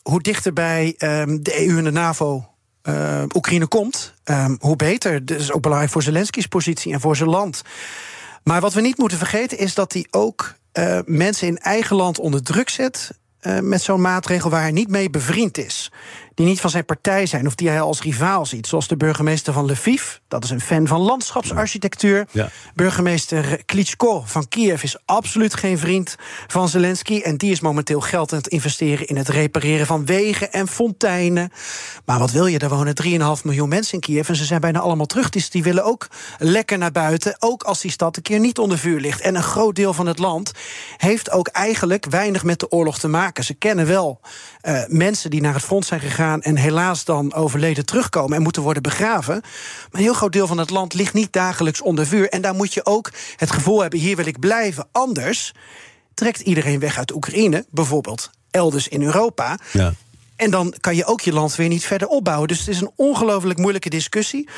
[0.02, 2.46] hoe dichterbij um, de EU en de NAVO
[2.84, 5.26] uh, Oekraïne komt, um, hoe beter.
[5.26, 7.62] Dat is ook belangrijk voor Zelensky's positie en voor zijn land.
[8.44, 12.20] Maar wat we niet moeten vergeten is dat hij ook uh, mensen in eigen land
[12.20, 13.12] onder druk zet.
[13.62, 15.92] met zo'n maatregel waar hij niet mee bevriend is
[16.40, 18.68] die niet van zijn partij zijn of die hij als rivaal ziet.
[18.68, 22.28] Zoals de burgemeester van Lviv, dat is een fan van landschapsarchitectuur.
[22.32, 22.50] Ja.
[22.76, 26.16] Burgemeester Klitschko van Kiev is absoluut geen vriend
[26.48, 27.22] van Zelensky.
[27.22, 31.52] En die is momenteel geld aan het investeren in het repareren van wegen en fonteinen.
[32.06, 32.60] Maar wat wil je?
[32.60, 33.10] Er wonen 3,5
[33.44, 35.30] miljoen mensen in Kiev en ze zijn bijna allemaal terug.
[35.30, 38.78] Dus die willen ook lekker naar buiten, ook als die stad een keer niet onder
[38.78, 39.22] vuur ligt.
[39.22, 40.52] En een groot deel van het land
[40.98, 43.44] heeft ook eigenlijk weinig met de oorlog te maken.
[43.44, 44.20] Ze kennen wel
[44.62, 48.62] uh, mensen die naar het front zijn gegaan en helaas dan overleden terugkomen en moeten
[48.62, 49.40] worden begraven.
[49.42, 52.30] Maar een heel groot deel van het land ligt niet dagelijks onder vuur.
[52.30, 54.88] En daar moet je ook het gevoel hebben: hier wil ik blijven.
[54.92, 55.54] Anders
[56.14, 59.58] trekt iedereen weg uit Oekraïne, bijvoorbeeld elders in Europa.
[59.72, 59.94] Ja.
[60.36, 62.48] En dan kan je ook je land weer niet verder opbouwen.
[62.48, 64.50] Dus het is een ongelooflijk moeilijke discussie.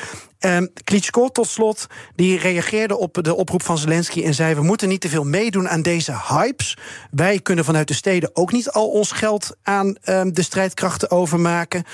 [0.44, 4.88] Um, Klitschko, tot slot, die reageerde op de oproep van Zelensky en zei: We moeten
[4.88, 6.76] niet te veel meedoen aan deze hypes.
[7.10, 11.84] Wij kunnen vanuit de steden ook niet al ons geld aan um, de strijdkrachten overmaken.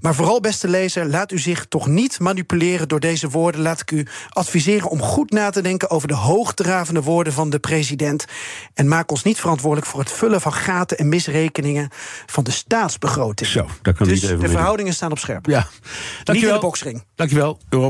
[0.00, 3.60] Maar vooral, beste lezer, laat u zich toch niet manipuleren door deze woorden.
[3.60, 7.58] Laat ik u adviseren om goed na te denken over de hoogdravende woorden van de
[7.58, 8.24] president.
[8.74, 11.88] En maak ons niet verantwoordelijk voor het vullen van gaten en misrekeningen
[12.26, 13.50] van de staatsbegroting.
[13.50, 15.46] Zo, daar kan dus niet even de verhoudingen staan op scherp.
[15.46, 15.68] Ja,
[16.24, 16.34] Dankjewel.
[16.34, 17.04] Niet in de boksring.
[17.14, 17.58] Dankjewel,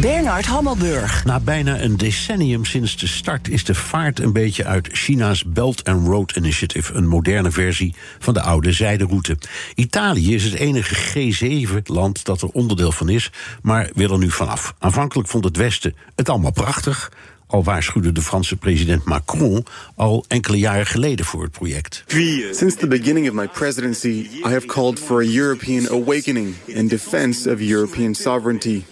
[0.00, 1.24] Bernard Hammelburg.
[1.24, 5.84] Na bijna een decennium sinds de start is de vaart een beetje uit China's Belt
[5.84, 9.36] and Road Initiative, een moderne versie van de oude zijderoute.
[9.74, 13.30] Italië is het enige G7-land dat er onderdeel van is,
[13.62, 14.74] maar wil er nu vanaf.
[14.78, 17.12] Aanvankelijk vond het Westen het allemaal prachtig.
[17.46, 22.04] Al waarschuwde de Franse president Macron al enkele jaren geleden voor het project.
[22.50, 27.52] Since the beginning of my presidency, I have called for a European awakening in defense
[27.52, 28.82] of European sovereignty.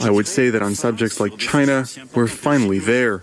[0.00, 3.20] I would say that on subjects like China, we're finally there.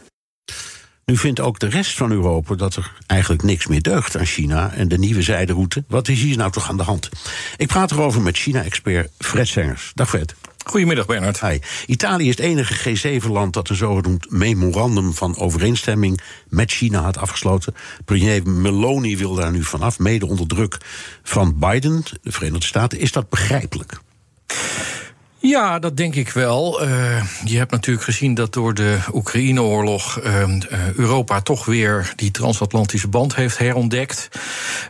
[1.06, 4.74] Nu vindt ook de rest van Europa dat er eigenlijk niks meer deugt aan China
[4.74, 5.84] en de nieuwe zijderoute.
[5.88, 7.10] Wat is hier nou toch aan de hand?
[7.58, 9.92] Ik praat erover met China-expert Fred Sengers.
[9.94, 10.36] Dag Fred.
[10.66, 11.40] Goedemiddag, Bernard.
[11.40, 11.60] Hi.
[11.86, 17.76] Italië is het enige G7-land dat een zogenoemd memorandum van overeenstemming met China had afgesloten.
[18.06, 20.78] Premier Meloni wil daar nu vanaf, mede onder druk
[21.24, 23.00] van Biden, de Verenigde Staten.
[23.00, 24.00] Is dat begrijpelijk?
[25.40, 26.84] Ja, dat denk ik wel.
[26.84, 30.44] Uh, je hebt natuurlijk gezien dat door de Oekraïne-oorlog uh,
[30.96, 34.30] Europa toch weer die transatlantische band heeft herontdekt.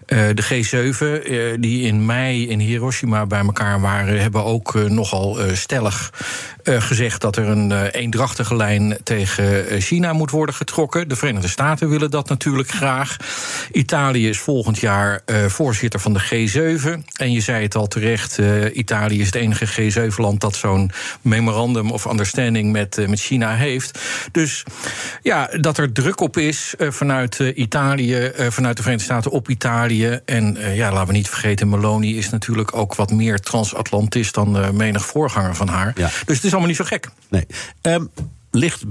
[0.08, 6.14] Uh, de G7, die in mei in Hiroshima bij elkaar waren, hebben ook nogal stellig
[6.64, 11.08] gezegd dat er een eendrachtige lijn tegen China moet worden getrokken.
[11.08, 13.18] De Verenigde Staten willen dat natuurlijk graag.
[13.72, 17.04] Italië is volgend jaar voorzitter van de G7.
[17.16, 18.40] En je zei het al terecht,
[18.74, 24.00] Italië is het enige G7-land dat zo'n memorandum of understanding met, uh, met China heeft.
[24.32, 24.64] Dus
[25.22, 29.50] ja, dat er druk op is uh, vanuit uh, Italië, vanuit de Verenigde Staten op
[29.50, 30.20] Italië.
[30.26, 35.06] En ja, laten we niet vergeten, Meloni is natuurlijk ook wat meer transatlantist dan menig
[35.06, 35.94] voorganger van haar.
[35.96, 36.10] Ja.
[36.26, 37.10] Dus het is allemaal niet zo gek.
[37.30, 37.46] Nee.
[37.82, 38.10] Um,
[38.52, 38.84] ligt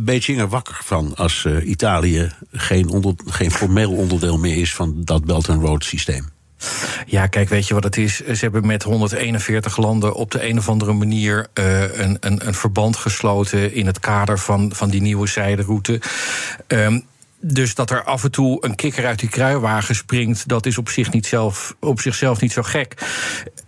[0.00, 5.24] Beijing er wakker van als Italië geen, onder, geen formeel onderdeel meer is van dat
[5.24, 6.28] Belt and Road systeem?
[7.06, 8.16] Ja, kijk, weet je wat het is?
[8.16, 12.54] Ze hebben met 141 landen op de een of andere manier uh, een, een, een,
[12.54, 16.00] verband gesloten in het kader van, van die nieuwe zijderoute.
[16.66, 17.04] Um,
[17.40, 20.88] dus dat er af en toe een kikker uit die kruiwagen springt, dat is op,
[20.88, 22.94] zich niet zelf, op zichzelf niet zo gek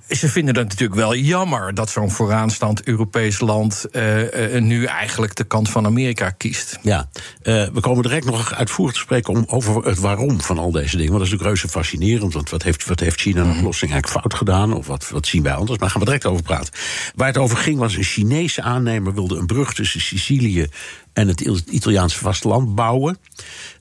[0.09, 5.37] ze vinden het natuurlijk wel jammer dat zo'n vooraanstaand Europees land uh, uh, nu eigenlijk
[5.37, 6.79] de kant van Amerika kiest.
[6.83, 7.09] Ja,
[7.43, 10.97] uh, we komen direct nog uitvoerig te spreken om, over het waarom van al deze
[10.97, 11.13] dingen.
[11.13, 12.33] Want dat is natuurlijk reuze fascinerend.
[12.33, 13.59] Want wat heeft, wat heeft China een mhm.
[13.59, 14.73] oplossing eigenlijk fout gedaan?
[14.73, 15.71] Of wat, wat zien wij anders?
[15.71, 16.73] Maar daar gaan we direct over praten.
[17.15, 20.69] Waar het over ging was een Chinese aannemer wilde een brug tussen Sicilië
[21.13, 21.41] en het
[21.71, 23.19] Italiaanse vasteland bouwen.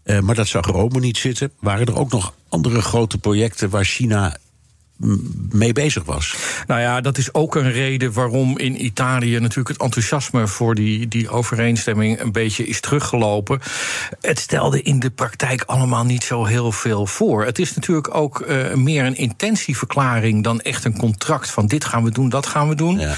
[0.04, 1.52] Uh, maar dat zag Rome niet zitten.
[1.60, 4.38] Waren er ook nog andere grote projecten waar China
[5.52, 6.36] mee bezig was.
[6.68, 11.08] Nou ja, dat is ook een reden waarom in Italië natuurlijk het enthousiasme voor die,
[11.08, 13.60] die overeenstemming een beetje is teruggelopen.
[14.22, 17.46] Het stelde in de praktijk allemaal niet zo heel veel voor.
[17.46, 22.04] Het is natuurlijk ook uh, meer een intentieverklaring dan echt een contract van dit gaan
[22.04, 23.00] we doen, dat gaan we doen.
[23.00, 23.16] Ja.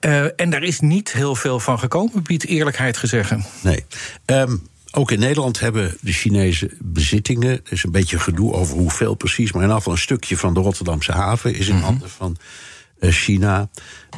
[0.00, 3.32] Uh, en daar is niet heel veel van gekomen, biedt eerlijkheid gezegd.
[3.62, 3.84] Nee.
[4.26, 7.50] Um, ook in Nederland hebben de Chinese bezittingen.
[7.50, 9.52] Er is een beetje gedoe over hoeveel precies.
[9.52, 11.84] Maar in afval een stukje van de Rotterdamse haven is in mhm.
[11.84, 12.36] handen van
[13.00, 13.68] uh, China.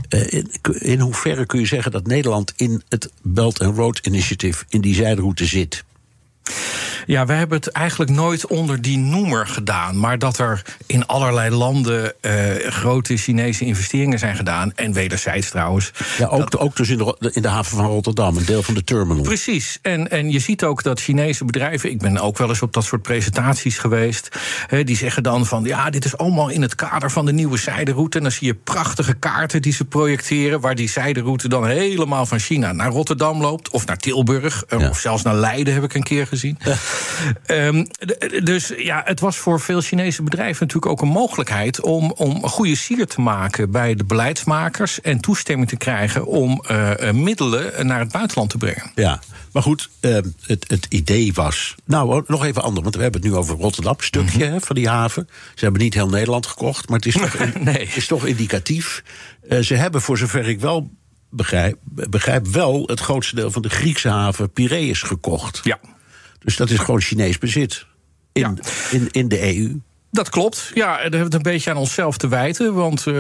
[0.08, 4.64] Uh, in, in hoeverre kun je zeggen dat Nederland in het Belt and Road Initiative.
[4.68, 5.84] in die zijderoute zit?
[7.06, 9.98] Ja, we hebben het eigenlijk nooit onder die noemer gedaan.
[9.98, 12.32] Maar dat er in allerlei landen uh,
[12.66, 14.72] grote Chinese investeringen zijn gedaan.
[14.74, 15.90] En wederzijds trouwens.
[16.18, 18.84] Ja, ook, ook dus in de, in de haven van Rotterdam, een deel van de
[18.84, 19.22] terminal.
[19.22, 19.78] Precies.
[19.82, 21.90] En, en je ziet ook dat Chinese bedrijven.
[21.90, 24.38] Ik ben ook wel eens op dat soort presentaties geweest.
[24.84, 28.16] die zeggen dan van ja, dit is allemaal in het kader van de nieuwe zijderoute.
[28.16, 30.60] En dan zie je prachtige kaarten die ze projecteren.
[30.60, 33.70] Waar die zijderoute dan helemaal van China naar Rotterdam loopt.
[33.70, 34.64] Of naar Tilburg.
[34.68, 36.58] Eh, of zelfs naar Leiden heb ik een keer gezien.
[37.46, 37.86] Um,
[38.44, 42.48] dus ja, het was voor veel Chinese bedrijven natuurlijk ook een mogelijkheid om, om een
[42.48, 47.98] goede sier te maken bij de beleidsmakers en toestemming te krijgen om uh, middelen naar
[47.98, 48.90] het buitenland te brengen.
[48.94, 49.20] Ja,
[49.52, 51.74] maar goed, uh, het, het idee was.
[51.84, 54.88] Nou, nog even anders, want we hebben het nu over Rotterdam, stukje mm van die
[54.88, 55.28] haven.
[55.54, 57.88] Ze hebben niet heel Nederland gekocht, maar het is toch, nee.
[57.94, 59.02] is toch indicatief.
[59.48, 60.90] Uh, ze hebben, voor zover ik wel
[61.30, 65.60] begrijp, begrijp, wel het grootste deel van de Griekse haven Piraeus gekocht.
[65.62, 65.78] Ja.
[66.44, 67.86] Dus dat is gewoon Chinees bezit
[68.32, 68.58] in,
[68.90, 69.80] in, in de EU.
[70.10, 70.70] Dat klopt.
[70.74, 72.74] Ja, daar hebben we het een beetje aan onszelf te wijten.
[72.74, 73.14] Want uh,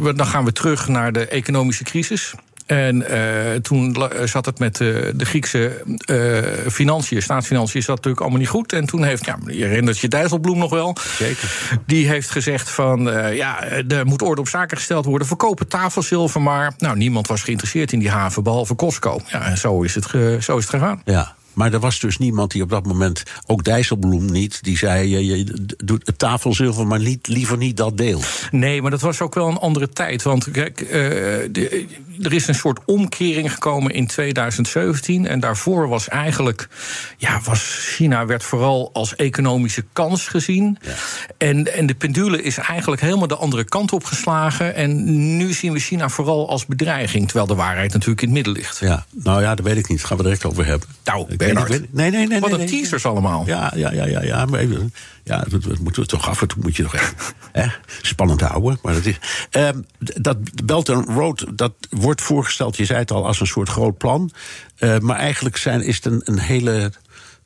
[0.00, 2.34] we, dan gaan we terug naar de economische crisis.
[2.66, 8.40] En uh, toen zat het met uh, de Griekse uh, financiën, staatsfinanciën, zat natuurlijk allemaal
[8.40, 8.72] niet goed.
[8.72, 10.96] En toen heeft, ja, je herinnert je Dijsselbloem nog wel.
[11.16, 11.70] Zeker.
[11.86, 13.02] Die heeft gezegd van,
[13.34, 15.26] ja, er moet orde op zaken gesteld worden.
[15.26, 16.74] Verkopen tafelzilver maar.
[16.78, 19.20] Nou, niemand was geïnteresseerd in die haven, behalve Costco.
[19.26, 20.04] Ja, en zo is het,
[20.44, 21.02] zo is het gegaan.
[21.04, 21.36] Ja.
[21.58, 25.26] Maar er was dus niemand die op dat moment, ook Dijsselbloem niet, die zei: je,
[25.36, 28.20] je doet het tafelzilver, maar niet, liever niet dat deel.
[28.50, 30.22] Nee, maar dat was ook wel een andere tijd.
[30.22, 31.86] Want kijk, uh, de,
[32.22, 35.26] er is een soort omkering gekomen in 2017.
[35.26, 36.68] En daarvoor was eigenlijk,
[37.16, 40.78] ja, was China werd vooral als economische kans gezien.
[40.82, 40.92] Ja.
[41.38, 44.74] En, en de pendule is eigenlijk helemaal de andere kant op geslagen.
[44.74, 45.04] En
[45.36, 47.24] nu zien we China vooral als bedreiging.
[47.24, 48.78] Terwijl de waarheid natuurlijk in het midden ligt.
[48.80, 49.98] Ja, nou ja, dat weet ik niet.
[49.98, 50.88] Daar gaan we direct over hebben.
[51.04, 51.92] Nou, Bernard.
[51.92, 52.40] Nee, nee, nee.
[52.40, 53.46] Wat een teasers allemaal.
[53.46, 54.22] Ja, ja, ja, ja.
[54.22, 54.92] ja, maar even,
[55.24, 57.66] ja dat, moeten we toch af en toe moet je toch echt hè,
[58.02, 58.78] spannend houden.
[58.82, 59.18] Maar dat is.
[59.50, 63.68] Um, dat Belt and Road, dat wordt voorgesteld, je zei het al, als een soort
[63.68, 64.30] groot plan.
[64.78, 66.92] Uh, maar eigenlijk zijn, is het een, een hele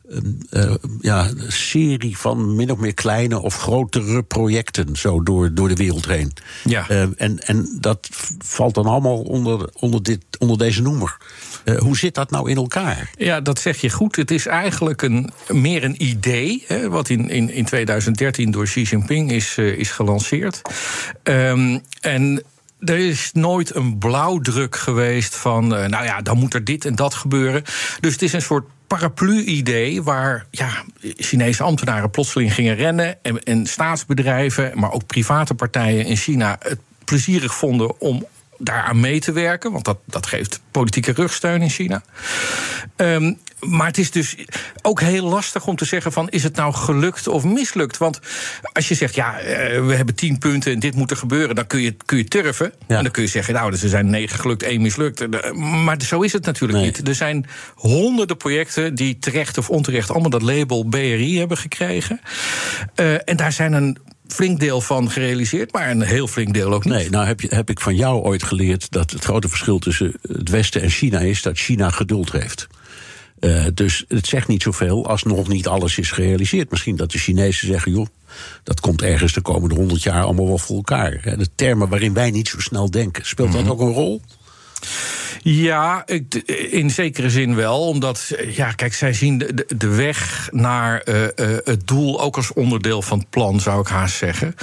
[0.09, 5.75] uh, ja, serie van min of meer kleine of grotere projecten zo door, door de
[5.75, 6.33] wereld heen.
[6.65, 6.91] Ja.
[6.91, 11.17] Uh, en, en dat valt dan allemaal onder, onder, dit, onder deze noemer.
[11.65, 13.11] Uh, hoe zit dat nou in elkaar?
[13.17, 14.17] Ja, dat zeg je goed.
[14.17, 18.83] Het is eigenlijk een, meer een idee, hè, wat in, in, in 2013 door Xi
[18.83, 20.63] Jinping is, is gelanceerd.
[21.23, 22.43] Um, en
[22.79, 27.15] er is nooit een blauwdruk geweest van, nou ja, dan moet er dit en dat
[27.15, 27.63] gebeuren.
[28.01, 28.65] Dus het is een soort
[28.99, 30.69] paraplu-idee waar ja,
[31.01, 36.79] Chinese ambtenaren plotseling gingen rennen en, en staatsbedrijven, maar ook private partijen in China het
[37.05, 38.27] plezierig vonden om
[38.63, 39.73] daaraan mee te werken.
[39.73, 42.03] Want dat, dat geeft politieke rugsteun in China.
[42.97, 44.37] Um, maar het is dus
[44.83, 47.99] ook heel lastig om te zeggen van is het nou gelukt of mislukt?
[47.99, 48.21] Want
[48.73, 51.67] als je zegt ja, eh, we hebben tien punten en dit moet er gebeuren, dan
[51.67, 52.73] kun je, kun je turven.
[52.87, 55.21] En dan kun je zeggen, nou, dus er zijn negen gelukt, één mislukt.
[55.21, 57.09] Eh, maar zo is het natuurlijk niet.
[57.09, 62.21] Er zijn honderden projecten die terecht of onterecht allemaal dat label BRI hebben gekregen.
[62.97, 63.99] Uh, en daar zijn een
[64.33, 66.95] flink deel van gerealiseerd, maar een heel flink deel ook niet.
[66.95, 70.15] Nee, nou heb, je, heb ik van jou ooit geleerd dat het grote verschil tussen
[70.23, 72.67] het Westen en China is dat China geduld heeft.
[73.41, 76.71] Uh, dus het zegt niet zoveel als nog niet alles is gerealiseerd.
[76.71, 78.07] Misschien dat de Chinezen zeggen, joh,
[78.63, 81.21] dat komt ergens de komende honderd jaar allemaal wel voor elkaar.
[81.39, 83.71] De termen waarin wij niet zo snel denken, speelt dat mhm.
[83.71, 84.21] ook een rol?
[85.43, 86.07] Ja,
[86.71, 87.89] in zekere zin wel.
[87.89, 91.29] Omdat, ja, kijk, zij zien de, de weg naar uh, uh,
[91.65, 94.55] het doel ook als onderdeel van het plan, zou ik haast zeggen.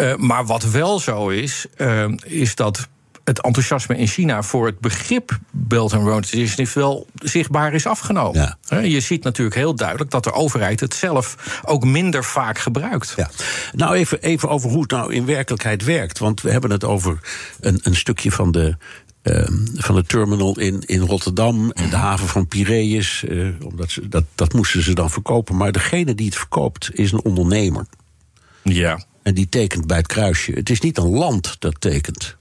[0.00, 1.66] Uh, maar wat wel zo is,
[2.24, 2.88] is dat
[3.24, 8.56] het enthousiasme in China voor het begrip Belt and Road Initiative wel zichtbaar is afgenomen.
[8.68, 8.78] Ja.
[8.78, 13.12] Je ziet natuurlijk heel duidelijk dat de overheid het zelf ook minder vaak gebruikt.
[13.16, 13.30] Ja.
[13.72, 16.18] Nou, even, even over hoe het nou in werkelijkheid werkt.
[16.18, 17.18] Want we hebben het over
[17.60, 18.76] een, een stukje van de,
[19.24, 23.24] uh, van de terminal in, in Rotterdam en de haven van Piraeus.
[23.28, 25.56] Uh, omdat ze, dat, dat moesten ze dan verkopen.
[25.56, 27.86] Maar degene die het verkoopt is een ondernemer.
[28.62, 29.04] Ja.
[29.22, 30.52] En die tekent bij het kruisje.
[30.52, 32.36] Het is niet een land dat tekent.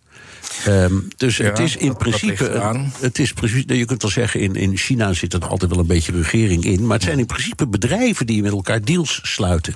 [0.68, 2.62] Um, dus het is in principe.
[3.00, 5.88] Het is precies, je kunt wel zeggen, in, in China zit er altijd wel een
[5.88, 6.86] beetje regering in.
[6.86, 9.76] Maar het zijn in principe bedrijven die met elkaar deals sluiten.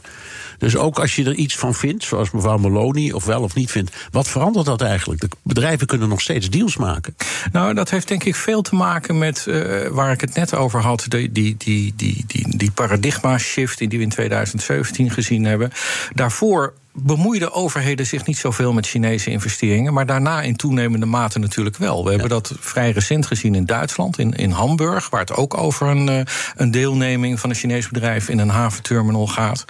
[0.58, 3.72] Dus ook als je er iets van vindt, zoals mevrouw Maloney, of wel of niet
[3.72, 5.22] vindt, wat verandert dat eigenlijk?
[5.22, 7.16] De bedrijven kunnen nog steeds deals maken.
[7.52, 10.82] Nou, dat heeft denk ik veel te maken met uh, waar ik het net over
[10.82, 15.72] had, die, die, die, die, die, die paradigma-shift die we in 2017 gezien hebben.
[16.14, 21.78] Daarvoor bemoeiden overheden zich niet zoveel met Chinese investeringen, maar daarna in toenemende mate natuurlijk
[21.78, 22.04] wel.
[22.04, 25.88] We hebben dat vrij recent gezien in Duitsland, in, in Hamburg, waar het ook over
[25.88, 26.22] een, uh,
[26.56, 29.66] een deelneming van een Chinees bedrijf in een haventerminal gaat.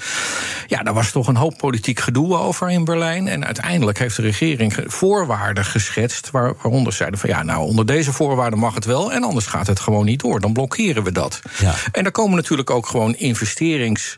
[0.68, 3.28] Ja, daar was toch een hoop politiek gedoe over in Berlijn.
[3.28, 8.14] En uiteindelijk heeft de regering voorwaarden geschetst, waar, waaronder zeiden van ja, nou, onder deze
[8.14, 10.40] voorwaarden mag het wel, en anders gaat het gewoon niet door.
[10.40, 11.42] Dan blokkeren we dat.
[11.60, 11.74] Ja.
[11.92, 14.18] En daar komen natuurlijk ook gewoon investerings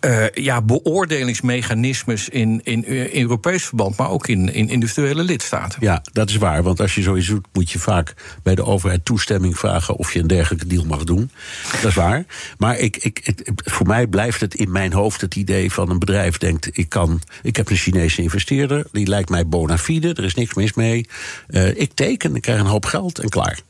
[0.00, 5.78] uh, ja, beoordelingsmechanismes in, in, in, Europees verband, maar ook in, in individuele lidstaten.
[5.82, 6.62] Ja, dat is waar.
[6.62, 10.18] Want als je zoiets doet, moet je vaak bij de overheid toestemming vragen of je
[10.18, 11.30] een dergelijke deal mag doen.
[11.72, 12.24] Dat is waar.
[12.58, 16.38] Maar ik, ik, voor mij blijft het in mijn hoofd het idee van een bedrijf
[16.38, 20.34] denkt: ik, kan, ik heb een Chinese investeerder, die lijkt mij bona fide, er is
[20.34, 21.08] niks mis mee.
[21.48, 23.60] Uh, ik teken, ik krijg een hoop geld en klaar.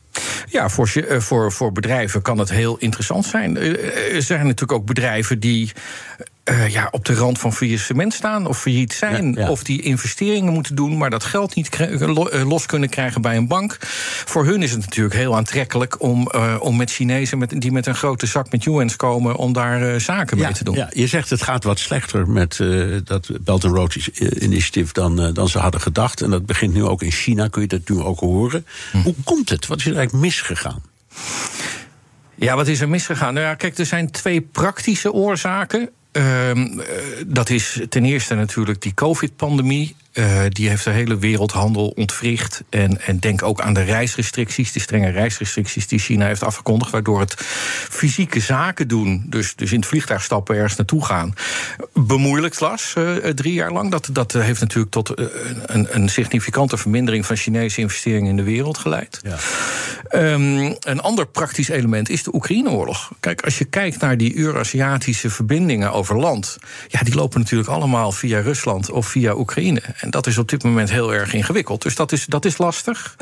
[0.49, 3.57] Ja, voor, eh, voor, voor bedrijven kan het heel interessant zijn.
[3.57, 5.73] Er zijn natuurlijk ook bedrijven die
[6.51, 9.49] uh, ja, op de rand van faillissement staan of failliet zijn.
[9.49, 13.47] Of die investeringen moeten doen, maar dat geld niet eh, los kunnen krijgen bij een
[13.47, 13.77] bank.
[14.25, 17.87] Voor hun is het natuurlijk heel aantrekkelijk om, uh, om met Chinezen met, die met
[17.87, 20.75] een grote zak met yuans komen, om daar uh, zaken mee te doen.
[20.75, 22.57] Ja, je zegt het gaat wat slechter met
[23.05, 23.95] dat Belt and Road
[24.39, 26.23] Initiative dan, dan ze hadden gedacht.
[26.23, 28.67] En dat begint nu ook in China, kun je dat nu ook horen.
[28.91, 28.99] Hm.
[28.99, 29.67] Hoe komt het?
[29.67, 30.83] Wat is er eigenlijk misgegaan?
[32.35, 33.35] Ja, wat is er misgegaan?
[33.35, 35.91] Nou ja, kijk, er zijn twee praktische oorzaken.
[36.13, 36.51] Uh,
[37.27, 39.95] dat is ten eerste natuurlijk die COVID-pandemie.
[40.13, 42.63] Uh, die heeft de hele wereldhandel ontwricht.
[42.69, 46.91] En, en denk ook aan de reisrestricties, de strenge reisrestricties die China heeft afgekondigd.
[46.91, 47.35] Waardoor het
[47.91, 51.35] fysieke zaken doen, dus, dus in het vliegtuig stappen ergens naartoe gaan,
[51.93, 53.91] bemoeilijkt was uh, drie jaar lang.
[53.91, 58.79] Dat, dat heeft natuurlijk tot een, een significante vermindering van Chinese investeringen in de wereld
[58.79, 59.21] geleid.
[59.23, 59.37] Ja.
[60.33, 63.11] Um, een ander praktisch element is de Oekraïne-oorlog.
[63.21, 66.59] Kijk, als je kijkt naar die Eurasiatische verbindingen over land,
[66.89, 69.83] ja, die lopen natuurlijk allemaal via Rusland of via Oekraïne.
[69.97, 71.83] En dat is op dit moment heel erg ingewikkeld.
[71.83, 73.17] Dus dat is, dat is lastig.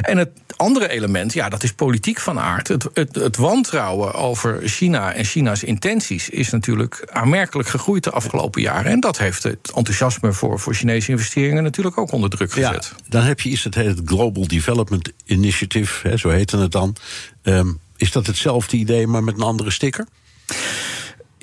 [0.00, 2.68] En het andere element, ja, dat is politiek van aard.
[2.68, 8.62] Het, het, het wantrouwen over China en China's intenties is natuurlijk aanmerkelijk gegroeid de afgelopen
[8.62, 8.92] jaren.
[8.92, 12.92] En dat heeft het enthousiasme voor, voor Chinese investeringen natuurlijk ook onder druk gezet.
[12.92, 16.72] Ja, dan heb je iets dat heet het Global Development Initiative, hè, zo heette het
[16.72, 16.96] dan.
[17.42, 20.06] Um, is dat hetzelfde idee, maar met een andere sticker?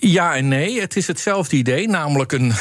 [0.02, 0.82] Ja en nee.
[0.82, 2.54] Het is hetzelfde idee, namelijk een,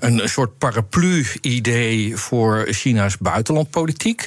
[0.00, 4.26] een soort paraplu-idee voor China's buitenlandpolitiek.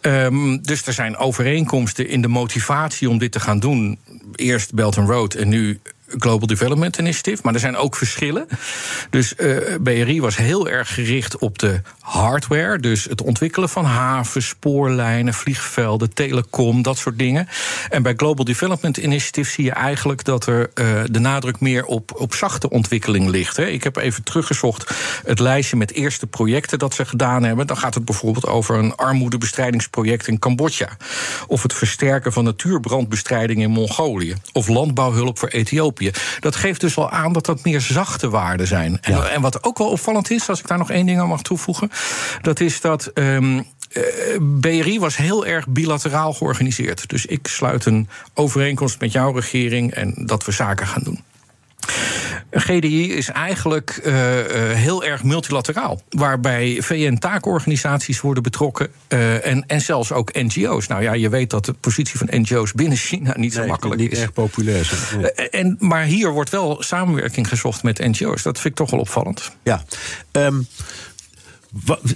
[0.00, 3.98] Um, dus er zijn overeenkomsten in de motivatie om dit te gaan doen.
[4.34, 7.40] Eerst Belt and Road en nu Global Development Initiative.
[7.42, 8.46] Maar er zijn ook verschillen.
[9.10, 12.78] Dus uh, BRI was heel erg gericht op de hardware.
[12.78, 17.48] Dus het ontwikkelen van havens, spoorlijnen, vliegvelden, telecom, dat soort dingen.
[17.90, 22.14] En bij Global Development Initiative zie je eigenlijk dat er uh, de nadruk meer op,
[22.16, 23.56] op zachte ontwikkeling ligt.
[23.56, 23.66] Hè.
[23.66, 24.94] Ik heb even teruggezocht
[25.24, 27.66] het lijstje met eerste projecten dat ze gedaan hebben.
[27.66, 30.88] Dan gaat het bijvoorbeeld over een armoedebestrijdingsproject in Cambodja.
[31.46, 34.34] Of het versterken van natuurbrandbestrijding in Mongolië.
[34.52, 35.93] Of landbouwhulp voor Ethiopië.
[36.40, 38.98] Dat geeft dus al aan dat dat meer zachte waarden zijn.
[39.00, 39.28] En, ja.
[39.28, 41.90] en wat ook wel opvallend is, als ik daar nog één ding aan mag toevoegen.
[42.42, 43.10] Dat is dat.
[43.14, 43.66] Um,
[44.60, 47.08] BRI was heel erg bilateraal georganiseerd.
[47.08, 51.22] Dus ik sluit een overeenkomst met jouw regering en dat we zaken gaan doen.
[52.60, 54.14] GDI is eigenlijk uh,
[54.72, 56.02] heel erg multilateraal.
[56.08, 58.88] Waarbij VN-taakorganisaties worden betrokken.
[59.08, 60.86] Uh, en, en zelfs ook NGO's.
[60.86, 64.12] Nou ja, je weet dat de positie van NGO's binnen China niet zo makkelijk niet
[64.12, 64.18] is.
[64.18, 65.12] erg populair.
[65.16, 65.30] Nee.
[65.30, 68.42] en, maar hier wordt wel samenwerking gezocht met NGO's.
[68.42, 69.50] Dat vind ik toch wel opvallend.
[69.62, 69.84] Ja.
[70.32, 70.66] Um,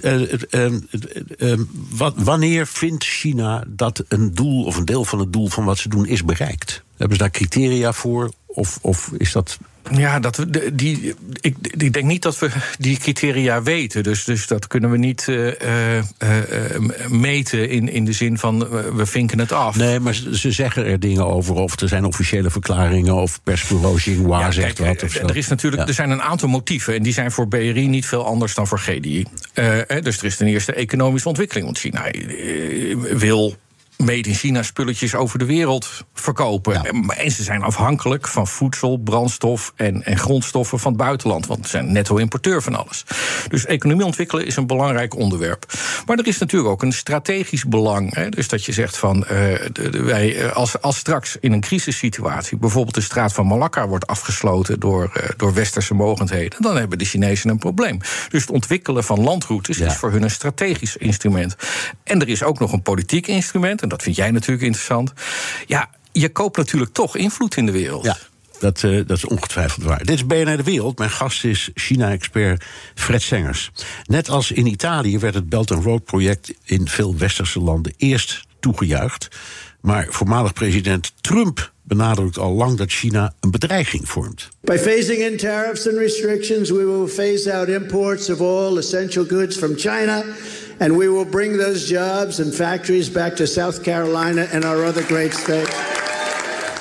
[0.01, 1.53] uh,
[1.89, 5.77] wat, wanneer vindt China dat een doel of een deel van het doel van wat
[5.77, 6.83] ze doen is bereikt?
[6.97, 8.31] Hebben ze daar criteria voor?
[8.45, 9.57] Of, of is dat
[9.91, 12.49] ja, dat we, die, ik, ik denk niet dat we
[12.79, 14.03] die criteria weten.
[14.03, 18.67] Dus, dus dat kunnen we niet uh, uh, uh, meten in, in de zin van
[18.95, 19.75] we vinken het af.
[19.75, 21.55] Nee, maar ze zeggen er dingen over.
[21.55, 23.13] Of er zijn officiële verklaringen.
[23.13, 25.09] Of persbureau Xinhua ja, zegt kijk, wat.
[25.09, 25.27] Of zo.
[25.27, 25.87] Er, is natuurlijk, Ja.
[25.87, 26.95] er zijn een aantal motieven.
[26.95, 29.25] En die zijn voor BRI niet veel anders dan voor GDI.
[29.53, 31.65] Eh, dus er is ten eerste economische ontwikkeling.
[31.65, 33.55] Want China eh, wil
[34.05, 36.85] made in China spulletjes over de wereld verkopen.
[36.85, 41.45] En- En ze zijn afhankelijk van voedsel, brandstof en, en grondstoffen van het buitenland.
[41.47, 43.03] Want ze zijn netto-importeur van alles.
[43.47, 45.73] Dus economie ontwikkelen is een belangrijk onderwerp.
[46.05, 48.15] Maar er is natuurlijk ook een strategisch belang.
[48.15, 48.29] Hè?
[48.29, 49.37] Dus dat je zegt van eh,
[49.71, 53.87] de- de- wij, eh, als, als straks in een crisissituatie bijvoorbeeld de straat van Malakka
[53.87, 57.97] wordt afgesloten door, eh, door westerse mogendheden, dan hebben de Chinezen een probleem.
[58.29, 59.85] Dus het ontwikkelen van landroutes Ja.
[59.85, 61.55] is voor hun een strategisch instrument.
[62.03, 65.13] En er is ook nog een politiek instrument, en dat vind jij natuurlijk interessant.
[65.67, 68.05] Ja, je koopt natuurlijk toch invloed in de wereld.
[68.05, 68.17] Ja,
[68.59, 69.97] dat, eh, dat is ongetwijfeld waar.
[69.97, 70.97] Dit is BNR De Wereld.
[70.97, 72.63] Mijn gast is China-expert
[72.95, 73.71] Fred Sengers.
[74.03, 78.41] Net als in Italië werd het Belt and Road project in veel westerse landen eerst
[78.59, 79.27] toegejuicht.
[79.81, 84.49] Maar voormalig president Trump benadrukt al lang dat China een bedreiging vormt.
[84.61, 89.57] By phasing in tariffs and restrictions, we will phase out imports of all essential goods
[89.57, 90.23] from China,
[90.79, 95.03] and we will bring those jobs and factories back to South Carolina and our other
[95.03, 95.75] great states.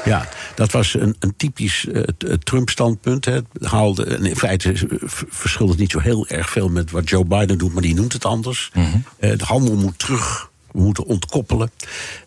[0.04, 3.24] Ja, dat was een, een typisch eh, eh, Trump-standpunt.
[3.24, 7.08] Het Haalde, en in feite eh, verschilt het niet zo heel erg veel met wat
[7.08, 8.70] Joe Biden doet, maar die noemt het anders.
[8.72, 11.70] Eh, de handel moet terug, we moeten ontkoppelen.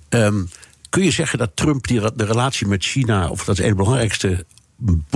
[0.09, 0.43] Ehm,
[0.89, 3.83] kun je zeggen dat Trump die, de relatie met China, of dat een van de
[3.83, 4.45] belangrijkste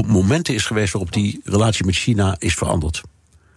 [0.08, 3.02] momenten is geweest waarop die relatie met China is veranderd?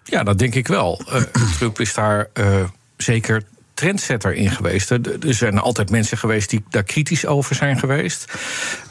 [0.05, 1.01] Ja, dat denk ik wel.
[1.09, 1.23] Eh,
[1.57, 2.65] Trump is daar eh,
[2.99, 3.43] zeker
[3.79, 4.91] trendsetter in geweest.
[4.91, 8.33] Er zijn altijd mensen geweest die daar kritisch over zijn geweest.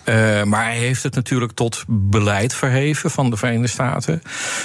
[0.04, 4.22] Eh, maar hij heeft het natuurlijk tot beleid verheven van de Verenigde Staten.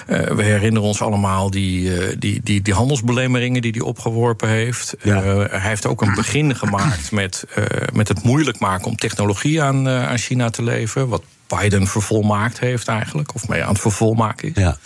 [0.06, 4.94] Eh, we herinneren ons allemaal die, eh, die, die, die handelsbelemmeringen die hij opgeworpen heeft.
[4.98, 7.44] Hij heeft ook een begin gemaakt met,
[7.92, 11.08] met het moeilijk maken om technologie aan, aan China te leveren.
[11.08, 14.62] Wat Biden vervolmaakt heeft eigenlijk, of mee aan het vervolmaken is.
[14.62, 14.76] Ja.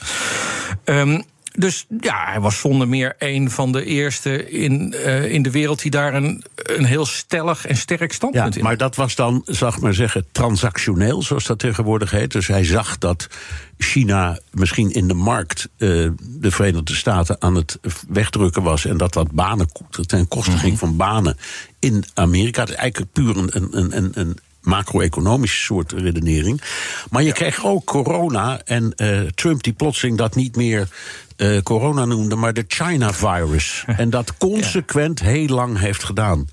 [0.85, 1.21] Ehm,
[1.57, 5.83] dus ja, hij was zonder meer een van de eerste in, eh, in de wereld
[5.83, 9.45] die daar een, een heel stellig en sterk Ja, standpunt in maar dat was dan,
[9.77, 12.33] ik maar zeggen, transactioneel, zoals dat tegenwoordig heet.
[12.33, 13.29] Dus hij zag dat
[13.79, 15.89] China misschien in de markt eh,
[16.19, 17.79] de Verenigde Staten aan het
[18.09, 18.85] wegdrukken was.
[18.85, 19.69] En dat dat banen
[20.07, 21.37] ten koste ging van banen
[21.79, 22.61] in Amerika.
[22.61, 26.63] Het is eigenlijk puur een, een, een, een macro-economische soort redenering.
[27.11, 30.89] Maar je kreeg ook corona en eh, Trump die plotseling dat niet meer
[31.37, 33.85] eh, corona noemde, maar de China-virus.
[33.97, 36.49] en dat consequent heel lang heeft gedaan.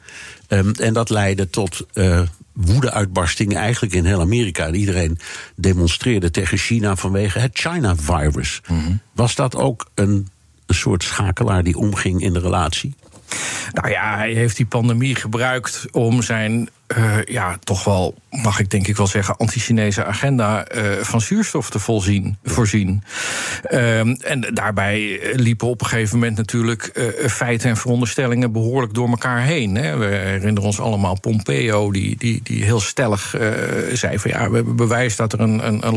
[0.48, 2.22] Ehm, en dat leidde tot eh
[2.54, 4.66] woede-uitbarstingen eigenlijk in heel Amerika.
[4.66, 5.20] En iedereen
[5.56, 8.62] demonstreerde tegen China vanwege het China-virus.
[9.14, 10.28] Was dat ook een,
[10.66, 12.96] een soort schakelaar die omging in de relatie?
[13.72, 18.70] Nou ja, hij heeft die pandemie gebruikt om zijn, eh, ja, toch wel, mag ik
[18.70, 23.04] denk ik wel zeggen, anti-Chinese agenda eh, van zuurstof te volzien, voorzien.
[23.64, 29.10] Ehm, en daarbij liepen op een gegeven moment natuurlijk eh, feiten en veronderstellingen behoorlijk door
[29.10, 29.76] elkaar heen.
[29.76, 29.98] Hè.
[29.98, 33.50] We herinneren ons allemaal Pompeo, die, die, die heel stellig eh,
[33.94, 35.96] zei van ja, we hebben bewijs dat er een, een, een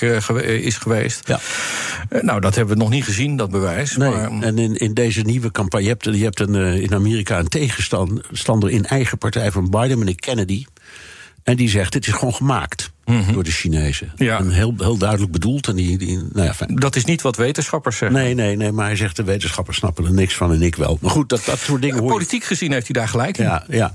[0.00, 1.28] eh, gewe- is geweest.
[1.28, 1.40] Ja.
[2.08, 3.96] Eh, nou, dat hebben we nog niet gezien, dat bewijs.
[3.96, 6.94] Nee, maar, en in, in deze nieuwe campagne, je hebt, je hebt een, eh, in
[6.94, 10.64] Amerika een tegenstander in eigen partij van Biden, meneer Kennedy.
[11.42, 12.92] En die zegt: het is gewoon gemaakt.
[13.32, 14.12] door de Chinezen.
[14.38, 15.68] En heel, heel duidelijk bedoeld.
[15.68, 16.74] En die, die, nou ja, fijn.
[16.76, 18.18] Dat is niet wat wetenschappers zeggen.
[18.18, 20.98] Nee, nee, nee, maar hij zegt de wetenschappers snappen er niks van en ik wel.
[21.00, 23.44] Maar goed, dat, dat soort dingen je- Politiek gezien heeft hij daar gelijk in.
[23.44, 23.94] Ja, ja.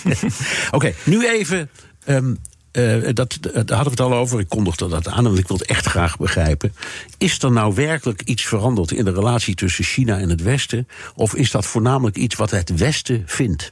[0.70, 1.70] Oké, nu even.
[2.04, 2.34] ehm,
[2.72, 4.40] eh, dat, daar hadden we het al over.
[4.40, 6.74] Ik kondigde dat aan, want ik wil het echt graag begrijpen.
[7.18, 10.88] Is er nou werkelijk iets veranderd in de relatie tussen China en het Westen?
[11.14, 13.70] Of is dat voornamelijk iets wat het Westen vindt?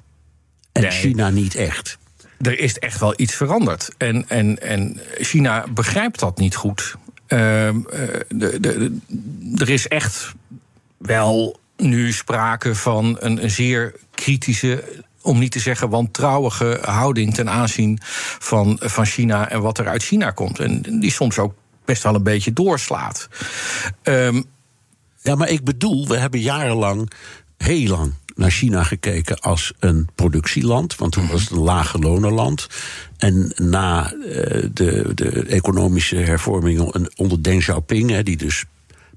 [0.79, 0.91] En Nee.
[1.01, 1.99] China niet echt?
[2.41, 3.91] Er is echt wel iets veranderd.
[3.97, 6.95] En, en, en China begrijpt dat niet goed.
[7.27, 7.41] Ehm,
[7.91, 7.99] eh,
[8.29, 8.99] de, de, de-
[9.57, 10.33] er is echt
[10.99, 14.85] wel nu sprake van een, een zeer kritische.
[15.23, 17.99] Om niet te zeggen wantrouwige houding ten aanzien
[18.39, 20.59] van, van China en wat er uit China komt.
[20.59, 21.55] En die soms ook
[21.85, 23.29] best wel een beetje doorslaat.
[24.03, 24.43] Ehm,
[25.23, 27.11] Ja, maar ik bedoel, we hebben jarenlang,
[27.57, 30.97] heel lang naar China gekeken als een productieland.
[30.97, 32.67] Want toen was het een lage lonenland.
[33.17, 38.65] En na eh, de, de economische hervormingen onder Deng Xiaoping, hè, die dus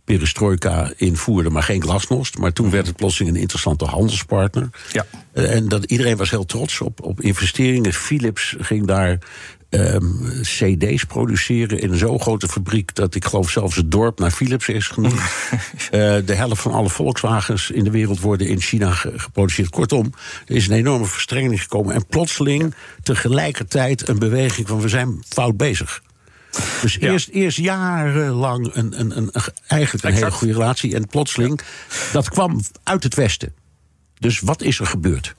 [0.04, 2.38] perestroika invoerde, maar geen glasnost.
[2.38, 4.70] Maar toen werd het plotseling een interessante handelspartner.
[4.92, 5.06] Ja.
[5.34, 7.94] Eh, En dat, iedereen was heel trots op, op investeringen.
[7.94, 9.20] Philips ging daar
[9.72, 10.06] ehm,
[10.42, 14.68] CD's produceren in een zo grote fabriek dat ik geloof zelfs het dorp naar Philips
[14.68, 15.20] is genoemd.
[15.92, 19.70] Eh, de helft van alle Volkswagens in de wereld worden in China ge- geproduceerd.
[19.70, 20.14] Kortom,
[20.46, 21.96] er is een enorme verstrenging gekomen.
[21.96, 26.02] En plotseling tegelijkertijd een beweging van we zijn fout bezig.
[26.82, 29.32] Dus eerst, eerst jarenlang een, een, een,
[29.68, 30.96] eigenlijk een hele goede relatie.
[30.96, 31.60] En plotseling,
[32.12, 33.54] dat kwam uit het Westen.
[34.20, 35.36] Dus wat is er gebeurd?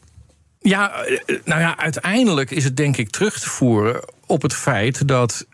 [0.63, 5.09] Ja, eh, nou ja, uiteindelijk is het denk ik terug te voeren op het feit
[5.09, 5.47] dat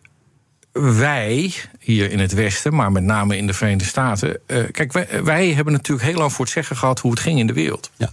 [0.73, 4.41] wij hier in het Westen, maar met name in de Verenigde Staten.
[4.47, 7.39] eh, kijk, wij, wij hebben natuurlijk heel lang voor het zeggen gehad hoe het ging
[7.39, 7.91] in de wereld.
[7.97, 8.11] Ja.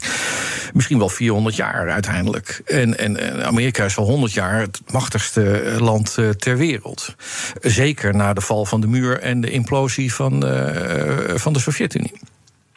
[0.73, 2.61] Misschien wel 400 jaar uiteindelijk.
[2.65, 7.15] En, en, en Amerika is al 100 jaar het machtigste eh, land eh, ter wereld.
[7.61, 12.13] Zeker na de val van de muur en de implosie van, eh, van de Sovjet-Unie.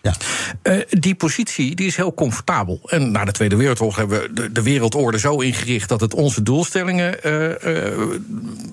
[0.02, 0.14] Ja.
[0.62, 2.80] Eh, die positie die is heel comfortabel.
[2.86, 6.42] En na de Tweede Wereldoorlog hebben we de, de wereldorde zo ingericht dat het onze
[6.42, 7.98] doelstellingen eh, eh,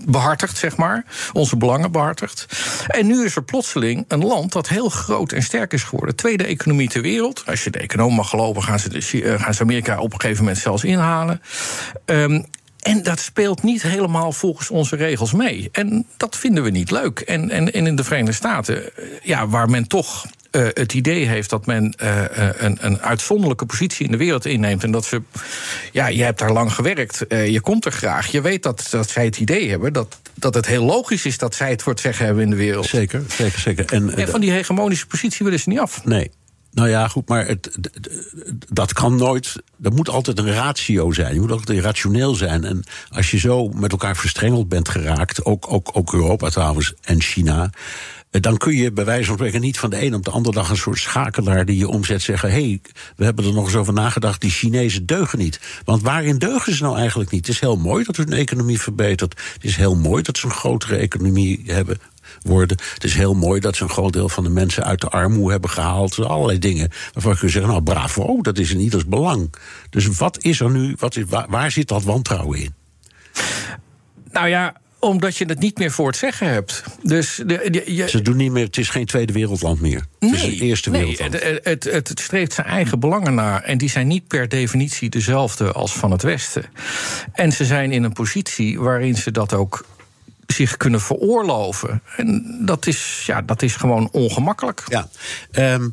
[0.08, 1.06] behartigt, zeg maar.
[1.34, 2.46] Onze belangen behartigt.
[2.88, 6.16] En nu is er plotseling een land dat heel groot en sterk is geworden.
[6.16, 7.44] Tweede economie ter wereld.
[7.46, 9.02] Als je de econoom mag geloven, gaan ze,
[9.40, 11.42] gaan Amerika op een gegeven moment zelfs inhalen.
[12.06, 12.42] Ehm,
[12.80, 15.70] en dat speelt niet helemaal volgens onze regels mee.
[15.72, 17.20] En dat vinden we niet leuk.
[17.20, 18.84] En, en, en in de Verenigde Staten,
[19.24, 20.26] ja, waar men toch
[20.56, 24.46] eh, het idee heeft dat men eh, eh, een, een uitzonderlijke positie in de wereld
[24.46, 24.84] inneemt.
[24.84, 25.22] En dat ze,
[25.92, 28.28] ja, je hebt daar lang gewerkt, je komt er graag.
[28.28, 31.56] Je weet dat, dat zij het idee hebben dat, dat het heel logisch is dat
[31.56, 32.86] zij het voor het zeggen hebben in de wereld.
[32.86, 33.86] Zeker, zeker, zeker.
[33.86, 36.06] En, En van die hegemonische positie willen ze niet af.
[36.06, 36.32] Nee.
[36.72, 37.78] Nou ja, goed, maar het,
[38.70, 39.56] dat kan nooit.
[39.84, 41.34] Er moet altijd een ratio zijn.
[41.34, 42.64] Je moet altijd rationeel zijn.
[42.64, 47.22] En als je zo met elkaar verstrengeld bent geraakt, ook, ook, ook Europa trouwens en
[47.22, 47.70] China.
[48.36, 50.56] Eh, Dan kun je bij wijze van spreken niet van de een op de andere
[50.56, 52.82] dag een soort schakelaar die je omzet zeggen: hé, hey,
[53.16, 55.60] we hebben er nog eens over nagedacht, die Chinezen deugen niet.
[55.86, 57.46] Want waarin deugen ze nou eigenlijk niet?
[57.46, 59.42] Het is heel mooi dat hun economie verbetert.
[59.54, 61.98] Het is heel mooi dat ze een grotere economie hebben
[62.42, 62.78] worden.
[62.94, 65.52] Het is heel mooi dat ze een groot deel van de mensen uit de armoede
[65.52, 66.20] hebben gehaald.
[66.20, 69.54] Allerlei dingen waarvan je kunt zeggen, nou bravo, dat is in ieders belang.
[69.90, 72.74] Dus wat is er nu, wat is, waar, waar zit dat wantrouwen in?
[74.32, 74.76] Nou ja,
[75.10, 76.84] omdat je het niet meer voor het zeggen hebt.
[77.04, 80.06] Dus de, de- je, Ze doen niet meer, het is geen tweede wereldland meer.
[80.20, 81.34] Het is een eerste nee, wereldland.
[81.34, 83.62] het, het, het, het streeft zijn eigen belangen na.
[83.64, 86.66] En die zijn niet per definitie dezelfde als van het Westen.
[87.34, 89.86] En ze zijn in een positie waarin ze dat ook
[90.48, 92.02] zich kunnen veroorloven.
[92.18, 94.84] En dat is, ja, dat is gewoon ongemakkelijk.
[94.88, 95.10] Ja,
[95.52, 95.90] ehm,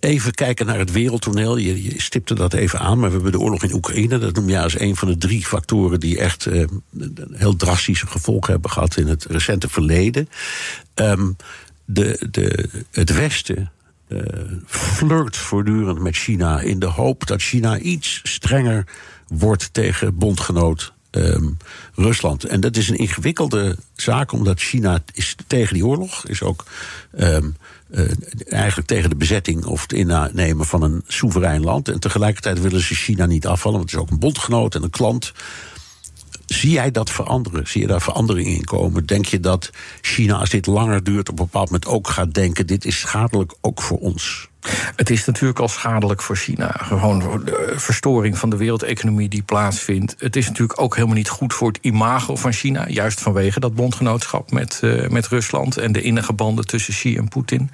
[0.00, 1.56] even kijken naar het wereldtoneel.
[1.56, 4.18] Je, stipte dat even aan, maar we hebben de oorlog in Oekraïne.
[4.18, 6.64] Dat noem je als een van de drie factoren die echt eh,
[7.32, 10.28] heel drastische gevolgen hebben gehad in het recente verleden.
[10.94, 11.30] Ehm,
[11.84, 13.70] de, de, het Westen
[14.08, 14.20] eh,
[14.66, 18.86] flirt voortdurend met China in de hoop dat China iets strenger
[19.28, 21.48] wordt tegen bondgenoot ehm,
[21.94, 22.44] Rusland.
[22.44, 26.64] En dat is een ingewikkelde zaak, omdat China is tegen die oorlog, is ook
[27.16, 27.50] ehm,
[27.90, 28.04] eh,
[28.48, 31.88] eigenlijk tegen de bezetting of het innemen van een soeverein land.
[31.88, 34.90] En tegelijkertijd willen ze China niet afvallen, want het is ook een bondgenoot en een
[34.90, 35.32] klant.
[36.46, 37.66] Zie jij dat veranderen?
[37.66, 39.06] Zie je daar verandering in komen?
[39.06, 39.70] Denk je dat
[40.00, 43.54] China, als dit langer duurt, op een bepaald moment ook gaat denken: dit is schadelijk
[43.60, 44.47] ook voor ons?
[44.96, 46.74] Het is natuurlijk al schadelijk voor China.
[46.78, 50.14] Gewoon de verstoring van de wereldeconomie die plaatsvindt.
[50.18, 52.88] Het is natuurlijk ook helemaal niet goed voor het imago van China.
[52.88, 57.28] Juist vanwege dat bondgenootschap met, uh, met Rusland en de innige banden tussen Xi en
[57.28, 57.70] Poetin.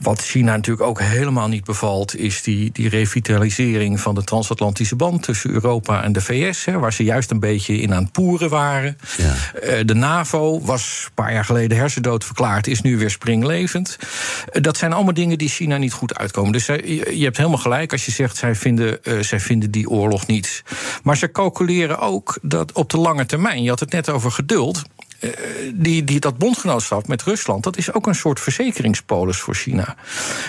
[0.00, 5.22] Wat China natuurlijk ook helemaal niet bevalt, is die, die revitalisering van de transatlantische band
[5.22, 6.64] tussen Europa en de VS.
[6.64, 8.98] Hè, waar ze juist een beetje in aan het poeren waren.
[9.16, 9.34] Ja.
[9.62, 13.98] Uh, de NAVO was een paar jaar geleden hersendood verklaard, is nu weer springlevend.
[14.52, 16.52] Uh, dat zijn allemaal dingen die China niet goed uitkomen.
[16.52, 20.26] Dus je hebt helemaal gelijk als je zegt, zij vinden, uh, zij vinden die oorlog
[20.26, 20.62] niets.
[21.02, 24.82] Maar ze calculeren ook dat op de lange termijn, je had het net over geduld.
[25.22, 25.30] Uh,
[25.74, 29.96] die, die, dat bondgenootschap met Rusland, dat is ook een soort verzekeringspolis voor China.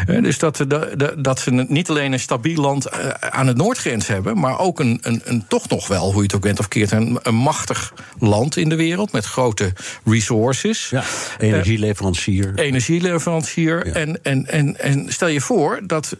[0.08, 4.08] Uh, dus dat, de, dat ze niet alleen een stabiel land uh, aan de noordgrens
[4.08, 6.68] hebben, maar ook een, een, een, toch nog wel, hoe je het ook bent of
[6.68, 9.74] keert, een, een machtig land in de wereld met grote
[10.06, 10.90] resources.
[10.90, 11.04] Ja,
[11.38, 12.52] energieleverancier.
[12.56, 13.88] energieleverancier.
[13.88, 13.94] Ja.
[13.94, 16.18] En, en, en, en stel je voor dat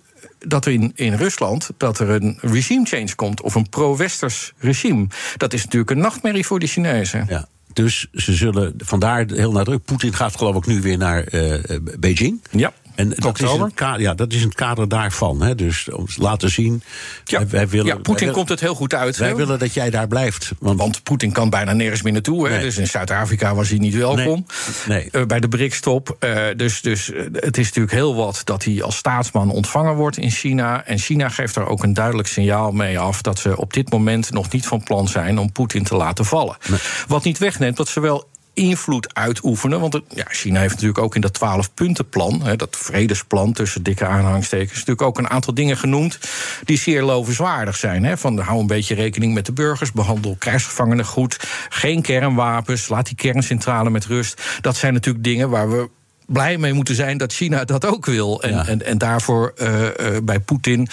[0.48, 5.08] dat er in, in Rusland dat er een regime change komt of een pro-westers regime.
[5.38, 7.26] Dat is natuurlijk een nachtmerrie voor de Chinezen.
[7.30, 7.48] Ja.
[7.74, 9.84] Dus ze zullen vandaar heel nadruk.
[9.84, 11.54] Poetin gaat geloof ik nu weer naar uh,
[12.00, 12.42] Beijing.
[12.52, 12.74] Ja.
[12.96, 15.42] En dat is, het kader, ja, dat is het kader daarvan.
[15.42, 15.56] Hè.
[15.56, 16.84] Dus om te laten zien.
[17.24, 19.18] Ja, wij, wij willen, ja Poetin komt het heel goed uit.
[19.18, 20.52] Wij willen dat jij daar blijft.
[20.60, 22.48] Want, want Poetin kan bijna nergens meer naartoe.
[22.48, 22.54] Hè.
[22.54, 22.64] Nee.
[22.64, 24.46] Dus in Zuid-Afrika was hij niet welkom.
[24.88, 25.10] Nee.
[25.12, 25.22] nee.
[25.22, 26.18] Uh, bij de BRICS-top.
[26.20, 30.32] Uh, dus, dus het is natuurlijk heel wat dat hij als staatsman ontvangen wordt in
[30.32, 30.86] China.
[30.86, 33.22] En China geeft daar ook een duidelijk signaal mee af.
[33.22, 36.58] dat ze op dit moment nog niet van plan zijn om Poetin te laten vallen.
[36.70, 36.80] Nee.
[37.08, 39.80] Wat niet wegneemt dat ze wel invloed uitoefenen.
[39.80, 45.02] Want ja, China heeft natuurlijk ook in dat 12-puntenplan, dat vredesplan tussen dikke aanhangstekens, natuurlijk
[45.02, 46.20] ook een aantal dingen genoemd
[46.64, 48.04] die zeer lovenswaardig zijn.
[48.04, 48.18] Hè.
[48.18, 51.40] Van hou een beetje rekening met de burgers, behandel krijgsgevangenen goed,
[51.70, 54.42] geen kernwapens, laat die kerncentrale met rust.
[54.62, 55.90] Dat zijn natuurlijk dingen waar we
[56.28, 58.42] blij mee moeten zijn dat China dat ook wil.
[58.42, 58.68] En, ja.
[58.68, 59.90] en, en daarvoor uh, uh,
[60.24, 60.88] bij Poetin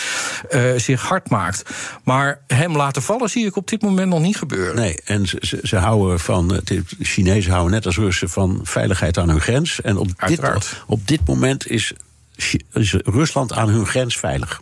[0.51, 1.63] uh, zich hard maakt.
[2.05, 4.75] Maar hem laten vallen zie ik op dit moment nog niet gebeuren.
[4.75, 6.49] Nee, en ze, ze, ze houden van.
[6.65, 9.81] De Chinezen houden net als Russen van veiligheid aan hun grens.
[9.81, 10.41] En op, dit,
[10.87, 11.93] op dit moment is,
[12.73, 14.61] is Rusland aan hun grens veilig.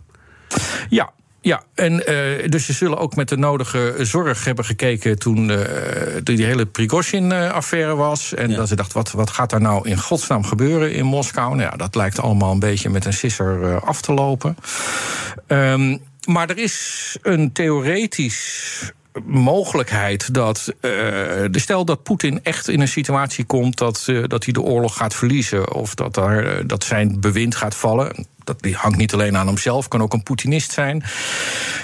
[0.89, 1.11] Ja,
[1.41, 5.57] ja, en uh, dus ze zullen ook met de nodige zorg hebben gekeken toen, uh,
[6.23, 8.33] toen die hele Prigozhin-affaire was.
[8.33, 8.55] En ja.
[8.55, 11.55] dat ze dachten, wat, wat gaat daar nou in godsnaam gebeuren in Moskou?
[11.55, 14.57] Nou ja, dat lijkt allemaal een beetje met een sisser uh, af te lopen.
[15.47, 18.91] Um, maar er is een theoretisch
[19.25, 20.73] mogelijkheid dat.
[20.81, 24.97] De stel dat Poetin echt in een situatie komt dat, uh, dat hij de oorlog
[24.97, 25.73] gaat verliezen.
[25.73, 28.27] of dat, daar, uh, dat zijn bewind gaat vallen.
[28.43, 31.03] Dat die hangt niet alleen aan hemzelf, kan ook een Poetinist zijn.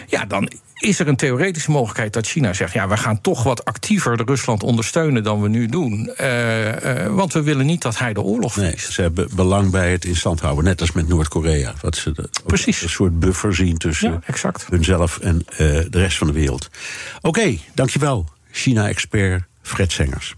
[0.07, 0.49] Ja, dan
[0.79, 4.23] is er een theoretische mogelijkheid dat China zegt: ja, we gaan toch wat actiever de
[4.25, 6.13] Rusland ondersteunen dan we nu doen.
[6.21, 8.83] Uh, uh, want we willen niet dat hij de oorlog verliest.
[8.83, 11.73] Nee, ze hebben belang bij het in stand houden, net als met Noord-Korea.
[11.81, 12.81] Wat ze de, Precies.
[12.81, 14.65] een soort buffer zien tussen ja, exact.
[14.69, 16.69] hunzelf en uh, de rest van de wereld.
[17.17, 20.33] Oké, okay, dankjewel, China-expert Fred Sengers.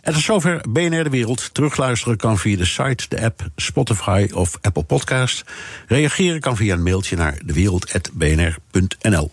[0.00, 1.54] En tot zover BNR De Wereld.
[1.54, 5.44] Terugluisteren kan via de site, de app, Spotify of Apple Podcast.
[5.86, 9.32] Reageren kan via een mailtje naar dewereld.bnr.nl.